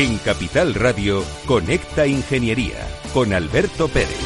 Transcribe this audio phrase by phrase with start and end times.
[0.00, 4.16] En Capital Radio, Conecta Ingeniería con Alberto Pérez.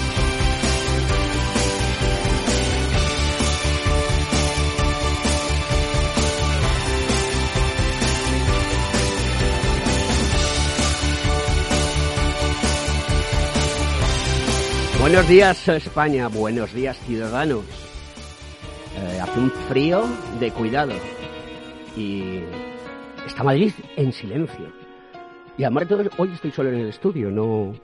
[15.01, 17.65] Buenos días España, buenos días ciudadanos.
[18.97, 20.05] Eh, hace un frío
[20.39, 20.93] de cuidado
[21.97, 22.45] y
[23.27, 24.84] está Madrid en silencio.
[25.57, 25.87] Y además
[26.19, 27.75] hoy estoy solo en el estudio, no,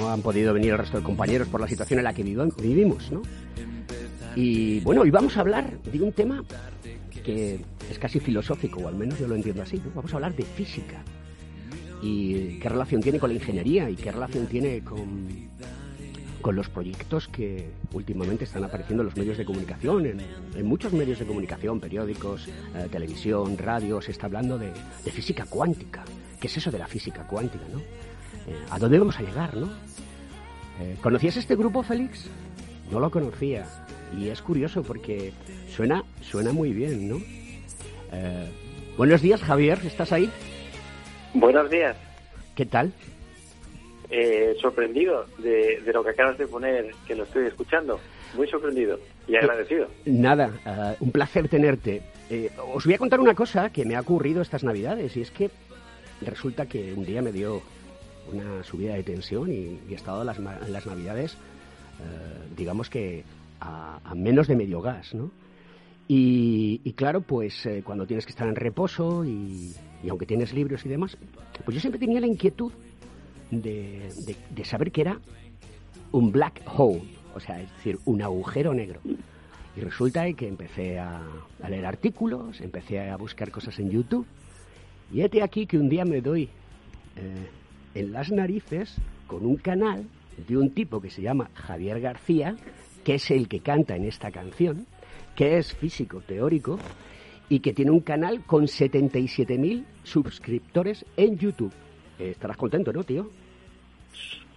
[0.00, 3.10] no han podido venir el resto de compañeros por la situación en la que vivimos,
[3.12, 3.20] ¿no?
[4.34, 6.42] Y bueno, hoy vamos a hablar de un tema
[7.22, 9.92] que es casi filosófico, o al menos yo lo entiendo así, ¿no?
[9.94, 11.02] Vamos a hablar de física.
[12.00, 15.28] Y qué relación tiene con la ingeniería y qué relación tiene con,
[16.40, 20.20] con los proyectos que últimamente están apareciendo en los medios de comunicación, en,
[20.56, 24.72] en muchos medios de comunicación, periódicos, eh, televisión, radio, se está hablando de
[25.12, 26.04] física cuántica.
[26.42, 27.78] ¿Qué es eso de la física cuántica, no?
[27.78, 29.68] Eh, ¿A dónde vamos a llegar, no?
[30.80, 32.26] Eh, ¿Conocías este grupo, Félix?
[32.90, 33.64] No lo conocía.
[34.18, 35.32] Y es curioso porque
[35.68, 37.18] suena, suena muy bien, ¿no?
[38.12, 38.50] Eh,
[38.96, 40.28] buenos días, Javier, ¿estás ahí?
[41.32, 41.96] Buenos días.
[42.56, 42.92] ¿Qué tal?
[44.10, 48.00] Eh, sorprendido de, de lo que acabas de poner, que lo estoy escuchando.
[48.34, 49.86] Muy sorprendido y agradecido.
[50.06, 52.02] Nada, eh, un placer tenerte.
[52.28, 55.30] Eh, os voy a contar una cosa que me ha ocurrido estas navidades y es
[55.30, 55.50] que
[56.26, 57.62] resulta que un día me dio
[58.32, 61.36] una subida de tensión y, y he estado las, las navidades,
[62.02, 63.24] eh, digamos que
[63.60, 65.30] a, menos de medio gas, ¿no?
[66.08, 69.72] Y, claro, pues eh, cuando tienes que estar en reposo y,
[70.10, 71.16] aunque tienes libros y demás,
[71.64, 72.70] pues yo siempre tenía la inquietud
[73.50, 74.10] de,
[74.64, 75.20] saber qué era
[76.10, 77.02] un black hole,
[77.34, 79.00] o sea, es decir, un agujero negro.
[79.74, 81.22] Y resulta que empecé a
[81.66, 84.26] leer artículos, empecé a buscar cosas en YouTube,
[85.12, 86.48] y hete aquí que un día me doy
[87.16, 87.48] eh,
[87.94, 88.96] en las narices
[89.26, 90.04] con un canal
[90.36, 92.56] de un tipo que se llama Javier García,
[93.04, 94.86] que es el que canta en esta canción,
[95.34, 96.78] que es físico teórico
[97.48, 101.72] y que tiene un canal con 77.000 suscriptores en YouTube.
[102.18, 103.30] Estarás contento, ¿no, tío?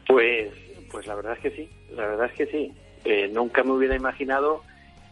[0.08, 0.52] Pues,
[0.92, 2.74] pues la verdad es que sí, la verdad es que sí.
[3.04, 4.64] Eh, nunca me hubiera imaginado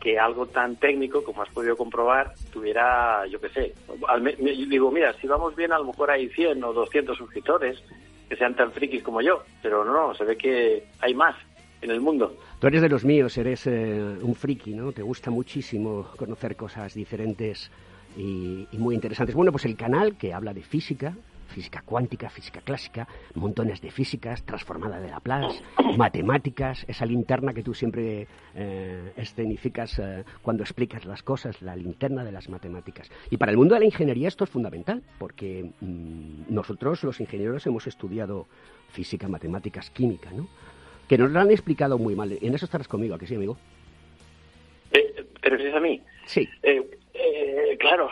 [0.03, 3.74] que algo tan técnico, como has podido comprobar, tuviera, yo qué sé,
[4.19, 7.81] me- me- digo, mira, si vamos bien, a lo mejor hay 100 o 200 suscriptores
[8.28, 11.36] que sean tan frikis como yo, pero no, no, se ve que hay más
[11.81, 12.36] en el mundo.
[12.59, 14.92] Tú eres de los míos, eres eh, un friki, ¿no?
[14.92, 17.72] Te gusta muchísimo conocer cosas diferentes
[18.18, 19.34] y, y muy interesantes.
[19.36, 21.16] Bueno, pues el canal que habla de física,
[21.53, 25.62] física cuántica, física clásica, montones de físicas, transformada de Laplace,
[25.97, 32.24] matemáticas, esa linterna que tú siempre eh, escenificas eh, cuando explicas las cosas, la linterna
[32.24, 33.09] de las matemáticas.
[33.30, 37.66] Y para el mundo de la ingeniería esto es fundamental, porque mm, nosotros los ingenieros
[37.68, 38.47] hemos estudiado
[38.90, 40.47] física, matemáticas, química, ¿no?
[41.08, 42.31] que nos lo han explicado muy mal.
[42.42, 43.58] En eso estarás conmigo, ¿a que sí, amigo?
[44.92, 46.02] Eh, ¿Te refieres a mí?
[46.25, 46.47] Sí.
[46.63, 46.81] Eh,
[47.13, 48.09] eh, claro,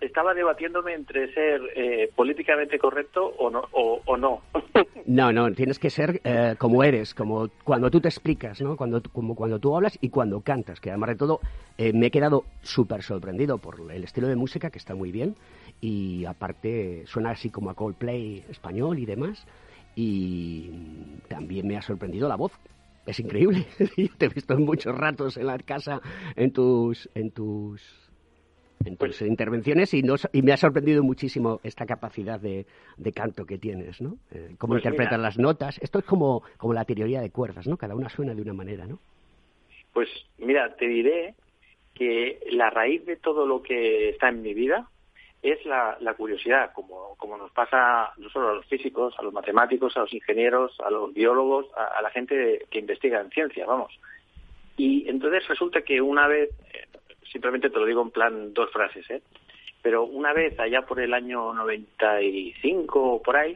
[0.00, 4.42] estaba debatiéndome entre ser eh, políticamente correcto o no.
[5.06, 5.32] No.
[5.32, 8.76] No, tienes que ser eh, como eres, como cuando tú te explicas, ¿no?
[8.76, 11.40] Cuando, como cuando tú hablas y cuando cantas, que además de todo
[11.76, 15.36] eh, me he quedado súper sorprendido por el estilo de música, que está muy bien,
[15.80, 19.46] y aparte suena así como a Coldplay español y demás,
[19.94, 20.70] y
[21.28, 22.52] también me ha sorprendido la voz.
[23.06, 23.66] Es increíble.
[23.96, 26.00] Yo te he visto en muchos ratos en la casa,
[26.34, 28.03] en tus, en tus
[28.84, 32.66] en tus intervenciones y, nos- y me ha sorprendido muchísimo esta capacidad de,
[32.96, 34.16] de canto que tienes, ¿no?
[34.32, 35.78] Eh, cómo Pues interpretas las notas.
[35.82, 37.76] Esto es como, como la teoría de cuerdas, ¿no?
[37.76, 38.98] Cada una suena de una manera, ¿no?
[39.92, 41.34] Pues mira, te diré
[41.94, 44.88] que la raíz de todo lo que está en mi vida
[45.42, 49.32] es la, la curiosidad, como, como nos pasa no solo a los físicos, a los
[49.32, 53.66] matemáticos, a los ingenieros, a los biólogos, a, a la gente que investiga en ciencia,
[53.66, 53.92] vamos.
[54.76, 56.83] Y entonces resulta que una vez, eh,
[57.34, 59.20] simplemente te lo digo en plan dos frases, ¿eh?
[59.82, 63.54] pero una vez allá por el año 95 o por ahí,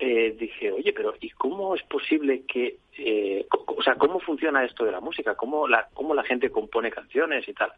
[0.00, 4.84] eh, dije, oye, pero ¿y cómo es posible que, eh, o sea, cómo funciona esto
[4.84, 5.36] de la música?
[5.36, 7.72] ¿Cómo la, cómo la gente compone canciones y tal?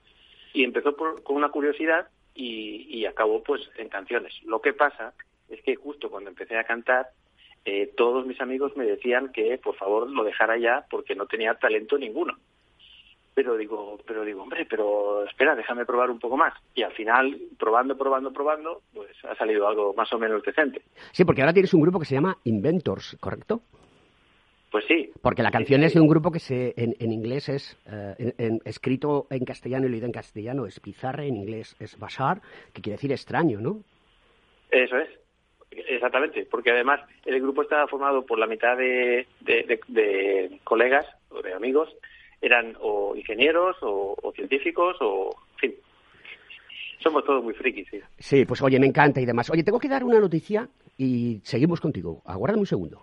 [0.55, 4.33] Y empezó por- con una curiosidad y, y acabó pues en canciones.
[4.45, 5.13] Lo que pasa
[5.51, 7.09] es que justo cuando empecé a cantar,
[7.67, 11.55] eh, todos mis amigos me decían que por favor lo dejara ya porque no tenía
[11.57, 12.39] talento ninguno.
[13.37, 16.55] Pero digo, pero digo, hombre, pero espera, déjame probar un poco más.
[16.75, 20.81] Y al final, probando, probando, probando, pues ha salido algo más o menos decente.
[21.13, 23.61] Sí, porque ahora tienes un grupo que se llama Inventors, ¿correcto?
[24.71, 25.11] Pues sí.
[25.21, 28.35] Porque la canción es de un grupo que se, en, en inglés es, eh, en-
[28.39, 32.41] en- escrito en castellano y leído en castellano, es pizarra, en inglés es bashar,
[32.73, 33.83] que quiere decir extraño, ¿no?
[34.71, 35.11] Eso es.
[35.71, 41.53] Exactamente, porque además el grupo estaba formado por la mitad de, de, colegas o de
[41.53, 41.95] amigos,
[42.41, 45.75] eran o ingenieros o, científicos o, en fin,
[47.03, 48.01] somos todos muy frikis, sí.
[48.19, 49.51] Sí, pues oye, me encanta y demás.
[49.51, 52.23] Oye, tengo que dar una noticia y seguimos contigo.
[52.25, 53.03] Aguárdame un segundo.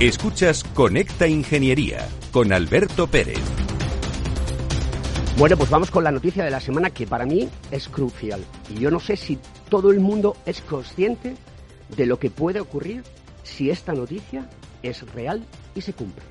[0.00, 3.38] Escuchas Conecta Ingeniería con Alberto Pérez.
[5.36, 8.42] Bueno, pues vamos con la noticia de la semana que para mí es crucial.
[8.70, 9.38] Y yo no sé si
[9.68, 11.34] todo el mundo es consciente
[11.94, 13.04] de lo que puede ocurrir
[13.42, 14.48] si esta noticia
[14.82, 15.44] es real
[15.74, 16.24] y se cumple.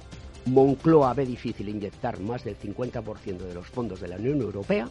[0.48, 4.90] Moncloa ve difícil inyectar más del 50% de los fondos de la Unión Europea.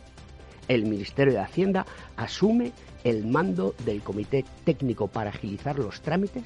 [0.68, 1.84] El Ministerio de Hacienda
[2.14, 2.70] asume
[3.02, 6.44] el mando del Comité Técnico para agilizar los trámites.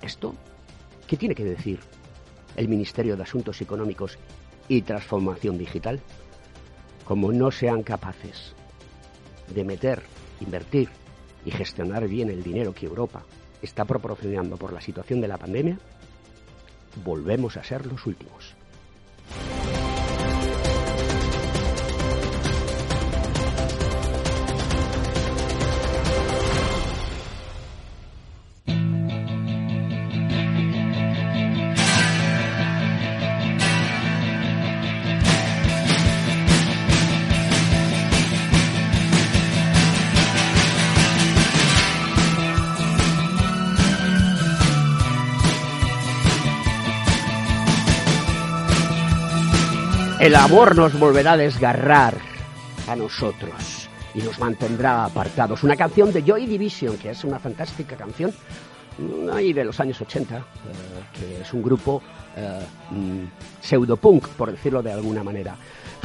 [0.00, 0.34] Esto
[1.12, 1.78] ¿Qué tiene que decir
[2.56, 4.16] el Ministerio de Asuntos Económicos
[4.66, 6.00] y Transformación Digital?
[7.04, 8.54] Como no sean capaces
[9.54, 10.02] de meter,
[10.40, 10.88] invertir
[11.44, 13.26] y gestionar bien el dinero que Europa
[13.60, 15.78] está proporcionando por la situación de la pandemia,
[17.04, 18.54] volvemos a ser los últimos.
[50.22, 52.14] El amor nos volverá a desgarrar
[52.86, 55.64] a nosotros y nos mantendrá apartados.
[55.64, 58.32] Una canción de Joy Division, que es una fantástica canción,
[58.98, 60.42] mm, ahí de los años 80, eh,
[61.12, 62.00] que es un grupo
[62.36, 62.60] eh,
[62.92, 63.24] mm,
[63.60, 65.56] pseudopunk, por decirlo de alguna manera.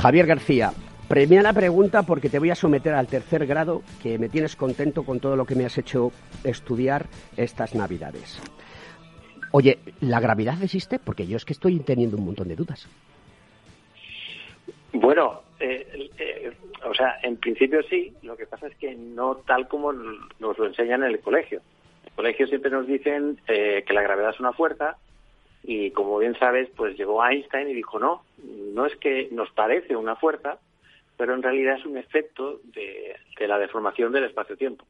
[0.02, 0.74] Javier García,
[1.08, 5.04] premia la pregunta porque te voy a someter al tercer grado, que me tienes contento
[5.04, 6.12] con todo lo que me has hecho
[6.44, 7.06] estudiar
[7.36, 8.40] estas navidades.
[9.52, 10.98] Oye, ¿la gravedad existe?
[10.98, 12.88] Porque yo es que estoy teniendo un montón de dudas.
[14.94, 16.54] Bueno, eh, eh,
[16.86, 20.66] o sea, en principio sí, lo que pasa es que no tal como nos lo
[20.66, 21.60] enseñan en el colegio.
[22.04, 24.98] En el colegio siempre nos dicen eh, que la gravedad es una fuerza
[25.64, 28.24] y como bien sabes, pues llegó Einstein y dijo no,
[28.74, 30.60] no es que nos parece una fuerza,
[31.18, 34.86] pero en realidad es un efecto de la deformación del espacio-tiempo.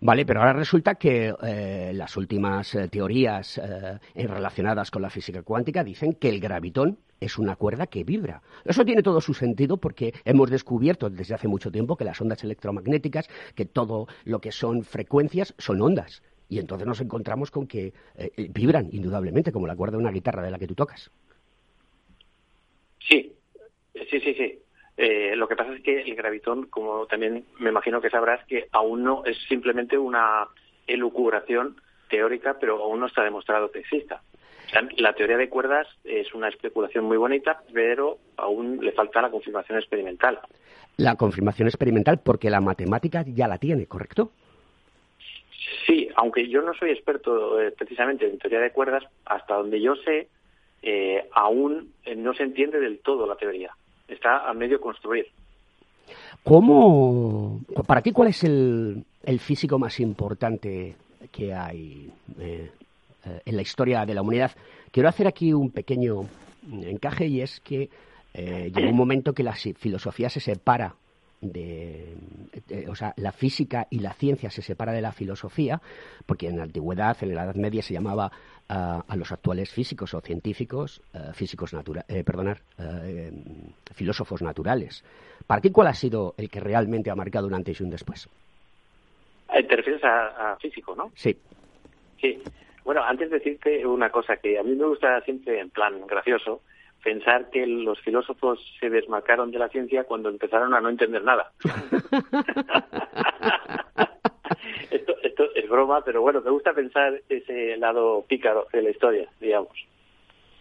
[0.00, 5.42] Vale, pero ahora resulta que eh, las últimas eh, teorías eh, relacionadas con la física
[5.42, 8.42] cuántica dicen que el gravitón es una cuerda que vibra.
[8.64, 12.42] Eso tiene todo su sentido porque hemos descubierto desde hace mucho tiempo que las ondas
[12.44, 16.22] electromagnéticas, que todo lo que son frecuencias son ondas.
[16.48, 17.92] Y entonces nos encontramos con que
[18.50, 21.10] vibran indudablemente, como la cuerda de una guitarra de la que tú tocas.
[23.00, 23.32] Sí,
[24.10, 24.58] sí, sí, sí.
[24.96, 28.68] Eh, lo que pasa es que el gravitón, como también me imagino que sabrás, que
[28.70, 30.46] aún no es simplemente una
[30.86, 34.22] elucubración teórica, pero aún no está demostrado que exista.
[34.96, 39.78] La teoría de cuerdas es una especulación muy bonita, pero aún le falta la confirmación
[39.78, 40.40] experimental.
[40.96, 44.30] La confirmación experimental porque la matemática ya la tiene, ¿correcto?
[45.86, 49.96] Sí, aunque yo no soy experto eh, precisamente en teoría de cuerdas, hasta donde yo
[49.96, 50.28] sé,
[50.82, 53.74] eh, aún no se entiende del todo la teoría
[54.08, 55.26] está a medio construir.
[56.42, 60.94] ¿Cómo, para ti, cuál es el, el físico más importante
[61.32, 62.70] que hay eh,
[63.26, 64.52] eh, en la historia de la humanidad.
[64.90, 66.22] Quiero hacer aquí un pequeño
[66.70, 67.90] encaje y es que
[68.32, 70.94] eh, llegó un momento que la filosofía se separa
[71.40, 72.16] de,
[72.88, 75.80] o sea, la física y la ciencia se separa de la filosofía,
[76.24, 78.32] porque en la antigüedad, en la Edad Media, se llamaba
[78.66, 81.02] a los actuales físicos o científicos,
[81.34, 82.62] físicos naturales, perdonar,
[83.94, 85.04] filósofos naturales.
[85.46, 88.26] ¿Para qué cuál ha sido el que realmente ha marcado un antes y un después?
[89.52, 91.12] Eh, te refieres a, físico, ¿no?
[91.14, 91.36] Sí.
[92.20, 92.42] Sí.
[92.84, 96.60] Bueno, antes de decirte una cosa que a mí me gusta siempre, en plan gracioso,
[97.02, 101.52] pensar que los filósofos se desmarcaron de la ciencia cuando empezaron a no entender nada.
[104.90, 109.28] esto, esto es broma, pero bueno, me gusta pensar ese lado pícaro de la historia,
[109.40, 109.76] digamos.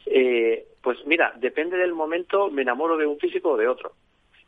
[0.05, 3.93] Eh, pues mira, depende del momento, me enamoro de un físico o de otro.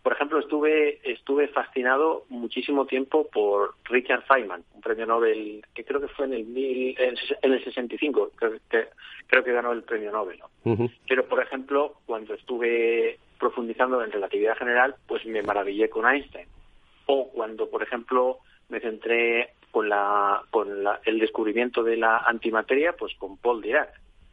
[0.06, 6.00] Por ejemplo, estuve, estuve fascinado muchísimo tiempo por Richard Feynman, un premio Nobel que creo
[6.00, 8.86] que fue en el, mil, en el 65, creo que,
[9.26, 10.40] creo que ganó el premio Nobel.
[11.08, 16.50] Pero, por ejemplo, cuando estuve profundizando en relatividad general, pues me maravillé con Einstein.
[17.08, 18.38] O cuando, por ejemplo,
[18.70, 23.90] me centré con, la, con la, el descubrimiento de la antimateria, pues con Paul Dirac.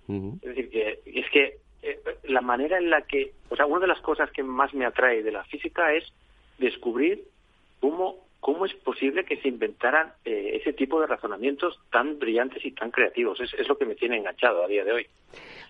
[0.07, 3.89] Es decir, que es que eh, la manera en la que, o sea, una de
[3.89, 6.05] las cosas que más me atrae de la física es
[6.59, 7.25] descubrir
[7.81, 12.71] cómo, cómo es posible que se inventaran eh, ese tipo de razonamientos tan brillantes y
[12.71, 13.41] tan creativos.
[13.41, 15.07] Es, es lo que me tiene enganchado a día de hoy.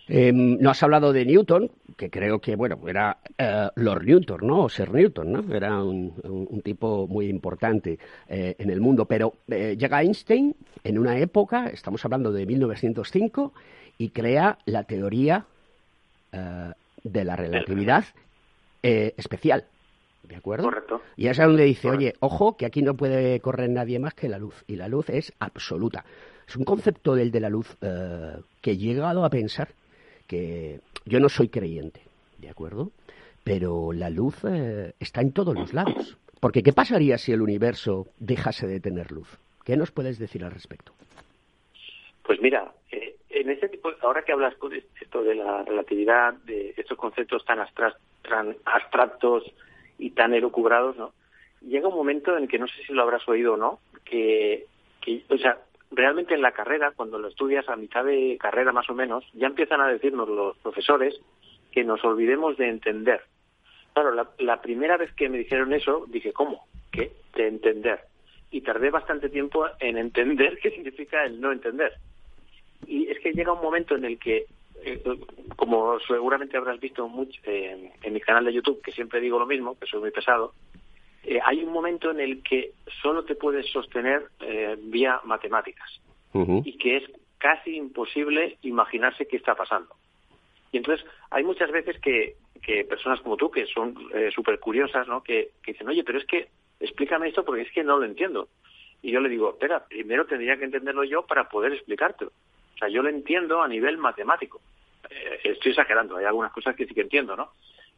[0.07, 4.65] Em, no has hablado de Newton, que creo que, bueno, era eh, Lord Newton, ¿no?
[4.65, 5.55] O Sir Newton, ¿no?
[5.55, 9.07] Era un, un, tipo muy importante en el mundo.
[9.07, 10.55] Pero llega Einstein
[10.85, 13.55] en una época, estamos hablando de 1905,
[13.97, 15.47] y crea la teoría
[16.33, 16.73] eh,
[17.05, 18.05] de la relatividad
[18.83, 19.65] eh, especial.
[20.23, 20.65] ¿De acuerdo?
[20.65, 21.03] Correcto.
[21.17, 24.39] Y es donde dice, oye, ojo, que aquí no puede correr nadie más que la
[24.39, 24.65] luz.
[24.67, 26.05] Y la luz es absoluta.
[26.47, 29.69] Es un concepto del de la luz eh, que he llegado a pensar
[30.27, 32.01] que yo no soy creyente,
[32.39, 32.91] ¿de acuerdo?
[33.45, 34.37] Pero la luz
[35.01, 36.17] está en todos los lados.
[36.43, 39.39] Porque ¿qué pasaría si el universo dejase de tener luz?
[39.65, 40.93] ¿Qué nos puedes decir al respecto?
[42.25, 42.73] Pues mira,
[43.33, 47.61] en ese tipo, ahora que hablas con esto de la relatividad, de estos conceptos tan,
[48.65, 49.45] abstractos
[49.99, 51.13] y tan elucubrados, ¿no?
[51.61, 54.67] Llega un momento en que no sé si lo habrás oído o no, que,
[55.01, 55.59] que, o sea,
[55.91, 59.47] realmente en la carrera, cuando lo estudias a mitad de carrera más o menos, ya
[59.47, 61.19] empiezan a decirnos los profesores
[61.71, 63.23] que nos olvidemos de entender.
[63.95, 66.67] Claro, la, la primera vez que me dijeron eso, dije, ¿cómo?
[66.91, 67.13] ¿Qué?
[67.35, 68.01] De entender.
[68.51, 71.93] Y tardé bastante tiempo en entender qué significa el no entender.
[73.33, 74.45] Que llega un momento en el que,
[74.85, 75.03] eh,
[75.57, 79.47] como seguramente habrás visto mucho, eh, en mi canal de YouTube, que siempre digo lo
[79.47, 80.53] mismo, que soy muy pesado,
[81.23, 84.29] eh, hay un momento en el que solo te puedes sostener
[84.83, 86.01] vía matemáticas
[86.65, 87.05] y que es
[87.39, 89.95] casi imposible imaginarse qué está pasando.
[90.71, 93.95] Y entonces hay muchas veces que, que personas como tú, que son
[94.35, 95.23] súper curiosas, ¿no?
[95.23, 96.49] Que, que, dicen, oye, pero es que
[96.81, 98.49] explícame esto porque es que no lo entiendo.
[99.01, 102.33] Y yo le digo, espera, primero tendría que entenderlo yo para poder explicártelo
[102.83, 104.61] sea, yo lo entiendo a nivel matemático.
[105.09, 107.51] Eh, estoy exagerando, hay algunas cosas que sí que entiendo, ¿no?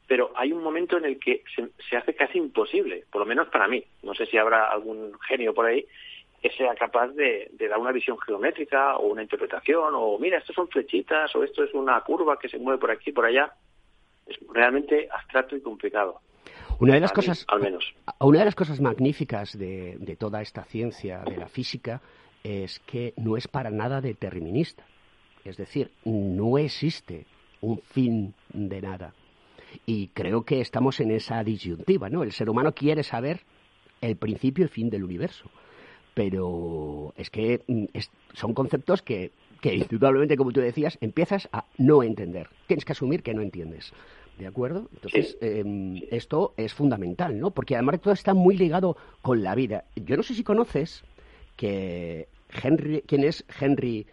[0.06, 3.68] Pero hay un momento en el que se, hace casi imposible, por lo menos para
[3.68, 3.82] mí.
[4.02, 5.86] No sé si habrá algún genio por ahí
[6.42, 10.68] que sea capaz de, dar una visión geométrica o una interpretación, o mira, esto son
[10.68, 13.50] flechitas, o esto es una curva que se mueve por aquí y por allá.
[14.26, 16.20] Es realmente abstracto y complicado.
[16.80, 17.94] Una de las cosas, al menos.
[18.20, 22.02] Una de las cosas magníficas de, de toda esta ciencia de la física
[22.44, 24.84] es que no es para nada determinista.
[25.44, 27.26] Es decir, no existe
[27.60, 29.14] un fin de nada.
[29.86, 32.22] Y creo que estamos en esa disyuntiva, ¿no?
[32.22, 33.40] El ser humano quiere saber
[34.00, 35.50] el principio y fin del universo.
[36.12, 37.84] Pero es que mm,
[38.34, 42.48] son conceptos que, que, indudablemente, como tú decías, empiezas a no entender.
[42.66, 43.92] Tienes que asumir que no entiendes.
[44.38, 44.88] ¿De acuerdo?
[44.92, 47.52] Entonces, em, esto es fundamental, ¿no?
[47.52, 49.84] Porque además todo está muy ligado con la vida.
[49.94, 51.04] Yo no sé si conoces
[51.56, 52.26] que
[52.62, 54.06] Henry, ¿quién es Henry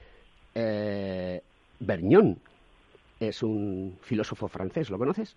[0.55, 1.41] eh,
[1.79, 2.37] Bergnon?
[3.19, 5.35] Es un filósofo francés, ¿lo conoces?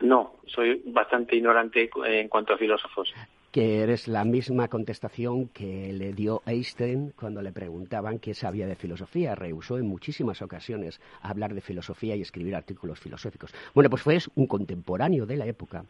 [0.00, 3.14] No, soy bastante ignorante en cuanto a filósofos.
[3.52, 8.74] Que eres la misma contestación que le dio Einstein cuando le preguntaban qué sabía de
[8.74, 9.36] filosofía.
[9.36, 13.54] Rehusó en muchísimas ocasiones hablar de filosofía y escribir artículos filosóficos.
[13.72, 15.84] Bueno, pues fue un contemporáneo de la época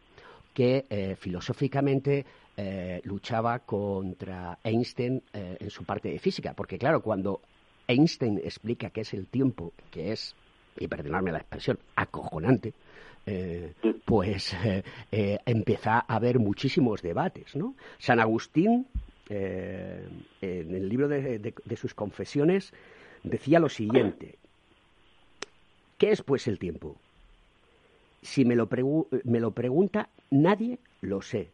[0.55, 7.01] que eh, filosóficamente eh, luchaba contra Einstein eh, en su parte de física, porque claro,
[7.01, 7.41] cuando
[7.85, 10.33] Einstein explica qué es el tiempo, que es,
[10.79, 12.73] y perdonadme la expresión, acojonante,
[14.05, 14.55] pues
[15.11, 17.73] empieza a haber muchísimos debates, ¿no?
[17.97, 18.85] San Agustín
[19.29, 22.71] en el libro de, sus confesiones,
[23.23, 24.35] decía lo siguiente.
[25.97, 26.97] ¿Qué es pues el tiempo?
[28.25, 28.67] Si me lo,
[29.23, 31.49] me lo pregunta nadie, lo sé.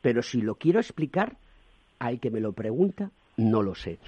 [0.00, 1.36] Pero si lo quiero explicar,
[1.98, 3.98] hay que me lo pregunta, no lo sé.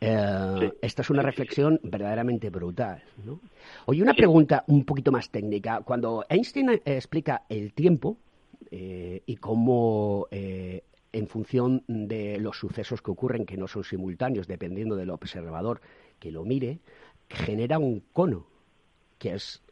[0.00, 3.02] Eh, esta es una reflexión verdaderamente brutal.
[3.24, 3.40] ¿no?
[3.86, 5.80] Oye, una pregunta un poquito más técnica.
[5.80, 8.16] Cuando Einstein eh, explica el tiempo
[8.70, 14.94] eh, y cómo en función de los sucesos que ocurren, que no son simultáneos, dependiendo
[14.94, 15.80] del observador
[16.20, 16.78] que lo mire,
[17.28, 18.46] genera un cono,
[19.24, 19.62] que es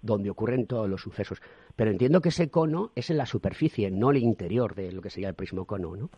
[0.00, 1.42] donde ocurren todos los sucesos.
[1.76, 5.10] Pero entiendo que ese cono es en la superficie, no el interior de lo que
[5.10, 6.08] sería el prismocono, ¿no?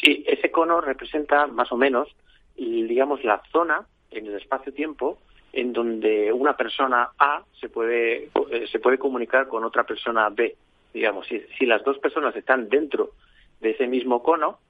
[0.00, 2.08] Sí, ese cono representa más o menos,
[2.56, 5.18] digamos, la zona en el espacio-tiempo
[5.52, 10.56] en donde una persona A se puede, eh, se puede comunicar con otra persona B.
[10.94, 13.10] Digamos, si, si las dos personas están dentro
[13.60, 14.60] de ese mismo cono,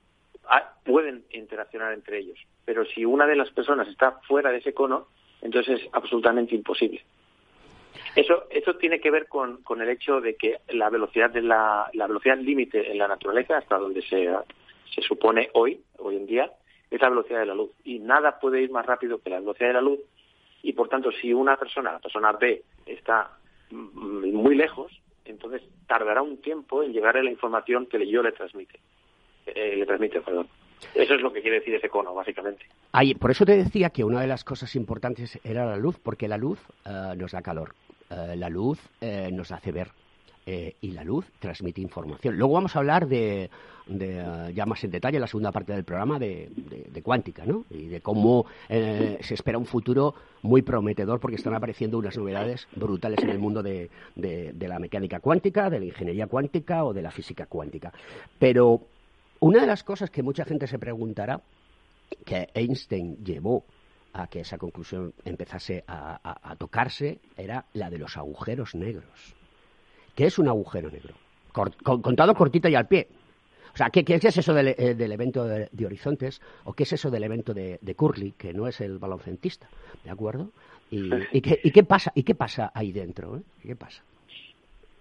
[0.85, 2.39] pueden interaccionar entre ellos.
[2.65, 5.09] Pero si una de las personas está fuera de ese cono,
[5.42, 7.02] entonces es absolutamente imposible.
[8.16, 11.88] Eso, eso tiene que ver con, con el hecho de que la velocidad de la,
[11.92, 14.28] la velocidad límite en la naturaleza, hasta donde se,
[14.92, 16.50] se supone hoy, hoy en día,
[16.90, 17.70] es la velocidad de la luz.
[17.85, 20.00] Y nada puede ir más rápido que la velocidad de la luz.
[20.62, 23.30] Y por tanto, si una persona, la persona B, está
[23.70, 24.92] mm, muy lejos,
[25.25, 28.81] entonces tardará un tiempo en llegar a la información que yo le transmite.
[29.46, 30.48] Eh, le transmite, perdón.
[30.95, 32.64] Eso es lo que quiere decir ese cono, básicamente.
[33.19, 36.37] por eso te decía que una de las cosas importantes era la luz, porque la
[36.37, 37.75] luz eh, nos da calor,
[38.11, 39.88] eh, la luz nos hace ver,
[40.47, 42.37] eh, y la luz transmite información.
[42.37, 43.51] Luego vamos a hablar de,
[43.88, 46.49] eh, ya más en detalle, en la segunda parte del programa, de,
[47.05, 47.66] cuántica, ¿no?
[47.71, 52.66] Y de cómo eh, se espera un futuro muy prometedor porque están apareciendo unas novedades
[52.75, 53.90] brutales en el mundo de,
[54.59, 57.93] la mecánica cuántica, de la ingeniería cuántica o de la física cuántica.
[58.38, 58.81] Pero
[59.40, 61.40] una de las cosas que mucha gente se preguntará,
[62.24, 63.64] que Einstein llevó
[64.12, 69.35] a que esa conclusión empezase a tocarse, era la de los agujeros negros.
[70.14, 71.14] ¿Qué es un agujero negro?
[71.53, 73.09] contado cortito y al pie.
[73.72, 76.40] O sea, ¿qué, es eso del, eh, evento de, horizontes?
[76.64, 79.68] ¿O qué es eso del evento de, Curly, que no es el baloncentista?
[80.03, 80.50] ¿De acuerdo?
[80.90, 83.37] ¿Y, qué, pasa, ¿Y qué pasa ahí dentro?
[83.37, 83.42] Eh?
[83.62, 84.03] ¿Qué pasa?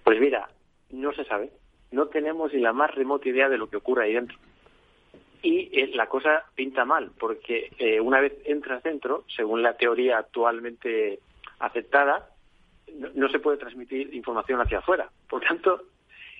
[0.03, 0.47] Pues mira,
[0.91, 1.51] no se sabe.
[1.91, 4.37] No tenemos ni la más remota idea de lo que ocurre ahí dentro.
[5.41, 7.71] Y eh, la cosa pinta mal, porque
[8.01, 11.19] una vez entras dentro, según la teoría actualmente
[11.59, 12.29] aceptada,
[13.13, 15.09] no, se puede transmitir información hacia afuera.
[15.29, 15.83] Por tanto,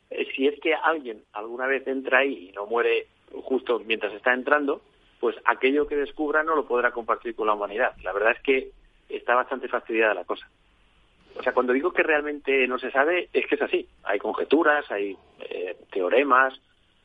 [0.10, 4.34] eh, si es que alguien alguna vez entra ahí y no muere justo mientras está
[4.34, 4.82] entrando,
[5.20, 7.96] pues aquello que descubra no lo podrá compartir con la humanidad.
[8.04, 8.72] La verdad es que
[9.10, 10.50] está bastante fastidiada la cosa.
[11.38, 13.88] O sea, cuando digo que realmente no se sabe, es que es así.
[14.04, 16.54] Hay conjeturas, hay eh, teoremas,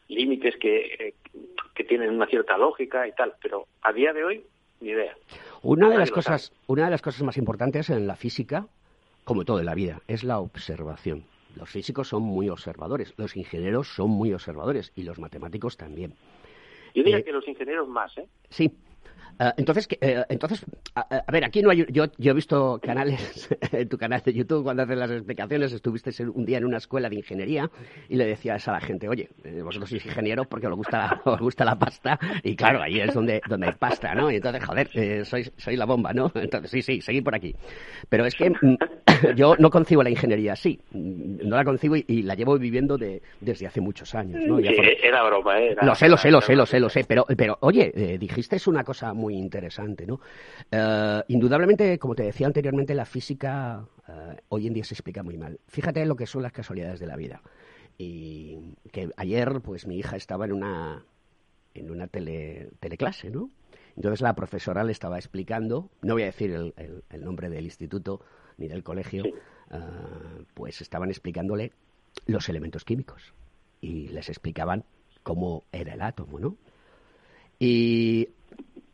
[0.09, 1.15] límites que, eh,
[1.75, 4.45] que tienen una cierta lógica y tal, pero a día de hoy,
[4.81, 5.15] ni idea.
[5.63, 8.67] Una de las cosas, una de las cosas más importantes en la física
[9.25, 11.25] como todo en la vida, es la observación.
[11.57, 16.15] Los físicos son muy observadores, los ingenieros son muy observadores y los matemáticos también.
[16.95, 18.29] Yo diría eh, que los ingenieros más, ¿eh?
[18.51, 18.71] Sí,
[19.39, 21.85] eh, entonces, eh, entonces a, ver, aquí no hay.
[21.91, 26.11] Yo, yo he visto canales, en tu canal de YouTube, cuando haces las explicaciones, estuviste
[26.25, 27.71] un día en una escuela de ingeniería
[28.09, 31.23] y le decías a la gente, oye, eh, vosotros sois ingenieros porque os gusta la,
[31.33, 34.31] os gusta la pasta, y claro, ahí es donde, donde hay pasta, ¿no?
[34.31, 36.31] Y entonces, joder, sois, soy la bomba, ¿no?
[36.35, 37.55] Entonces, sí, sí, seguid por aquí.
[38.09, 38.77] Pero es que mm,
[39.37, 43.21] yo no concibo la ingeniería así, mm, no la concibo y, la llevo viviendo de,
[43.41, 44.59] desde hace muchos años, ¿no?
[44.59, 45.77] era broma, ¿eh?
[45.83, 48.67] lo sé, lo sé, lo sé, lo sé, lo sé, pero, pero oye, dijiste es
[48.67, 50.21] una cosa muy interesante, ¿no?
[50.71, 55.39] Eh, indudablemente, como te decía anteriormente, la física eh, hoy en día se explica muy
[55.39, 55.59] mal.
[55.67, 57.41] Fíjate lo que son las casualidades de la vida.
[57.97, 61.05] Y que ayer, pues mi hija estaba en una
[61.75, 63.51] en una tele, teleclase, ¿no?
[63.97, 68.21] Entonces la profesora le estaba explicando, no voy a decir el, nombre del instituto
[68.57, 69.35] ni del colegio, eh,
[70.55, 71.73] pues estaban explicándole
[72.27, 73.35] los elementos químicos
[73.81, 74.85] y les explicaban
[75.23, 76.57] cómo era el átomo, ¿no?
[77.59, 78.29] Y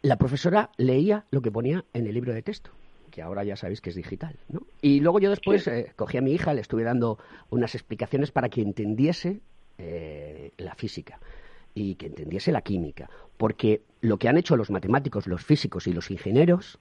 [0.02, 2.70] la profesora leía lo que ponía en el libro de texto
[3.10, 4.62] que ahora ya sabéis que es digital, ¿no?
[4.80, 7.18] Y luego yo después eh, cogí a mi hija, le estuve dando
[7.50, 9.40] unas explicaciones para que entendiese
[9.78, 11.18] eh, la física
[11.74, 15.92] y que entendiese la química, porque lo que han hecho los matemáticos, los físicos y
[15.92, 16.78] los ingenieros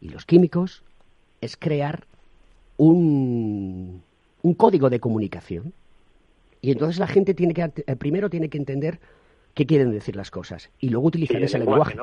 [0.00, 0.82] y los químicos
[1.40, 2.06] es crear
[2.76, 4.02] un,
[4.42, 5.72] un código de comunicación.
[6.62, 9.00] Y entonces la gente tiene que, primero tiene que entender
[9.54, 11.96] qué quieren decir las cosas y luego utilizar ese lenguaje,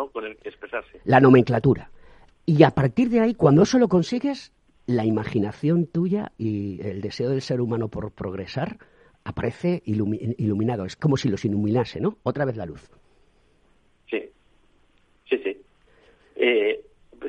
[1.05, 1.91] la nomenclatura.
[2.45, 4.53] Y a partir de ahí, cuando eso lo consigues,
[4.85, 8.77] la imaginación tuya y el deseo del ser humano por progresar
[9.25, 10.85] aparece iluminado.
[10.85, 12.17] Es como si los iluminase, ¿no?
[12.23, 12.89] Otra vez la luz.
[14.09, 14.29] Sí,
[15.29, 15.57] sí, sí.
[16.37, 16.81] Eh,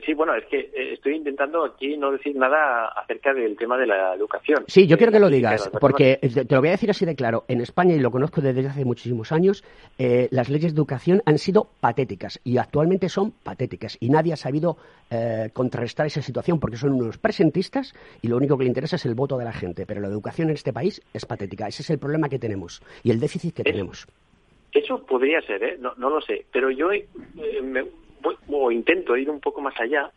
[0.04, 3.86] Sí, bueno, es que eh, estoy intentando aquí no decir nada acerca del tema de
[3.86, 4.64] la educación.
[4.66, 7.44] Sí, yo quiero que lo digas, porque te lo voy a decir así de claro.
[7.48, 9.64] En España, y lo conozco desde hace muchísimos años,
[9.98, 14.36] eh, las leyes de educación han sido patéticas y actualmente son patéticas y nadie ha
[14.36, 14.76] sabido
[15.10, 19.06] eh, contrarrestar esa situación porque son unos presentistas y lo único que le interesa es
[19.06, 19.86] el voto de la gente.
[19.86, 21.66] Pero la educación en este país es patética.
[21.66, 24.06] Ese es el problema que tenemos y el déficit que tenemos.
[24.72, 25.76] Eso podría ser, ¿eh?
[25.80, 26.44] No, no lo sé.
[26.52, 26.88] Pero yo
[27.62, 27.84] me
[28.48, 30.10] o intento ir un poco más allá,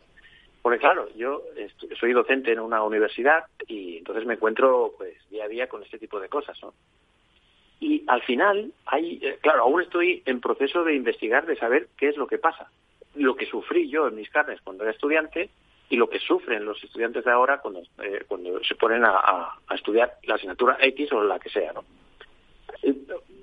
[0.62, 1.42] porque claro, yo
[1.98, 5.98] soy docente en una universidad y entonces me encuentro pues día a día con este
[5.98, 6.58] tipo de cosas.
[7.80, 12.08] Y al final, hay, eh, claro, aún estoy en proceso de investigar, de saber qué
[12.10, 12.70] es lo que pasa.
[13.16, 15.50] Lo que sufrí yo en mis carnes cuando era estudiante
[15.88, 19.74] y lo que sufren los estudiantes de ahora cuando, eh, cuando se ponen a, a,
[19.74, 21.84] estudiar la asignatura X o la que sea, ¿no?
[22.82, 22.94] Eh,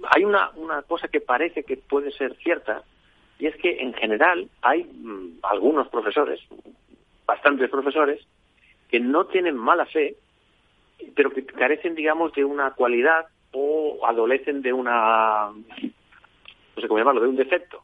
[0.10, 2.84] hay una, una cosa que parece que puede ser cierta,
[3.40, 6.42] y es que en general hay mm, algunos profesores,
[7.26, 8.22] bastantes profesores,
[8.90, 10.16] que no tienen mala fe,
[11.16, 17.22] pero que carecen, digamos, de una cualidad o adolecen de una, no sé cómo llamarlo,
[17.22, 17.82] de un defecto,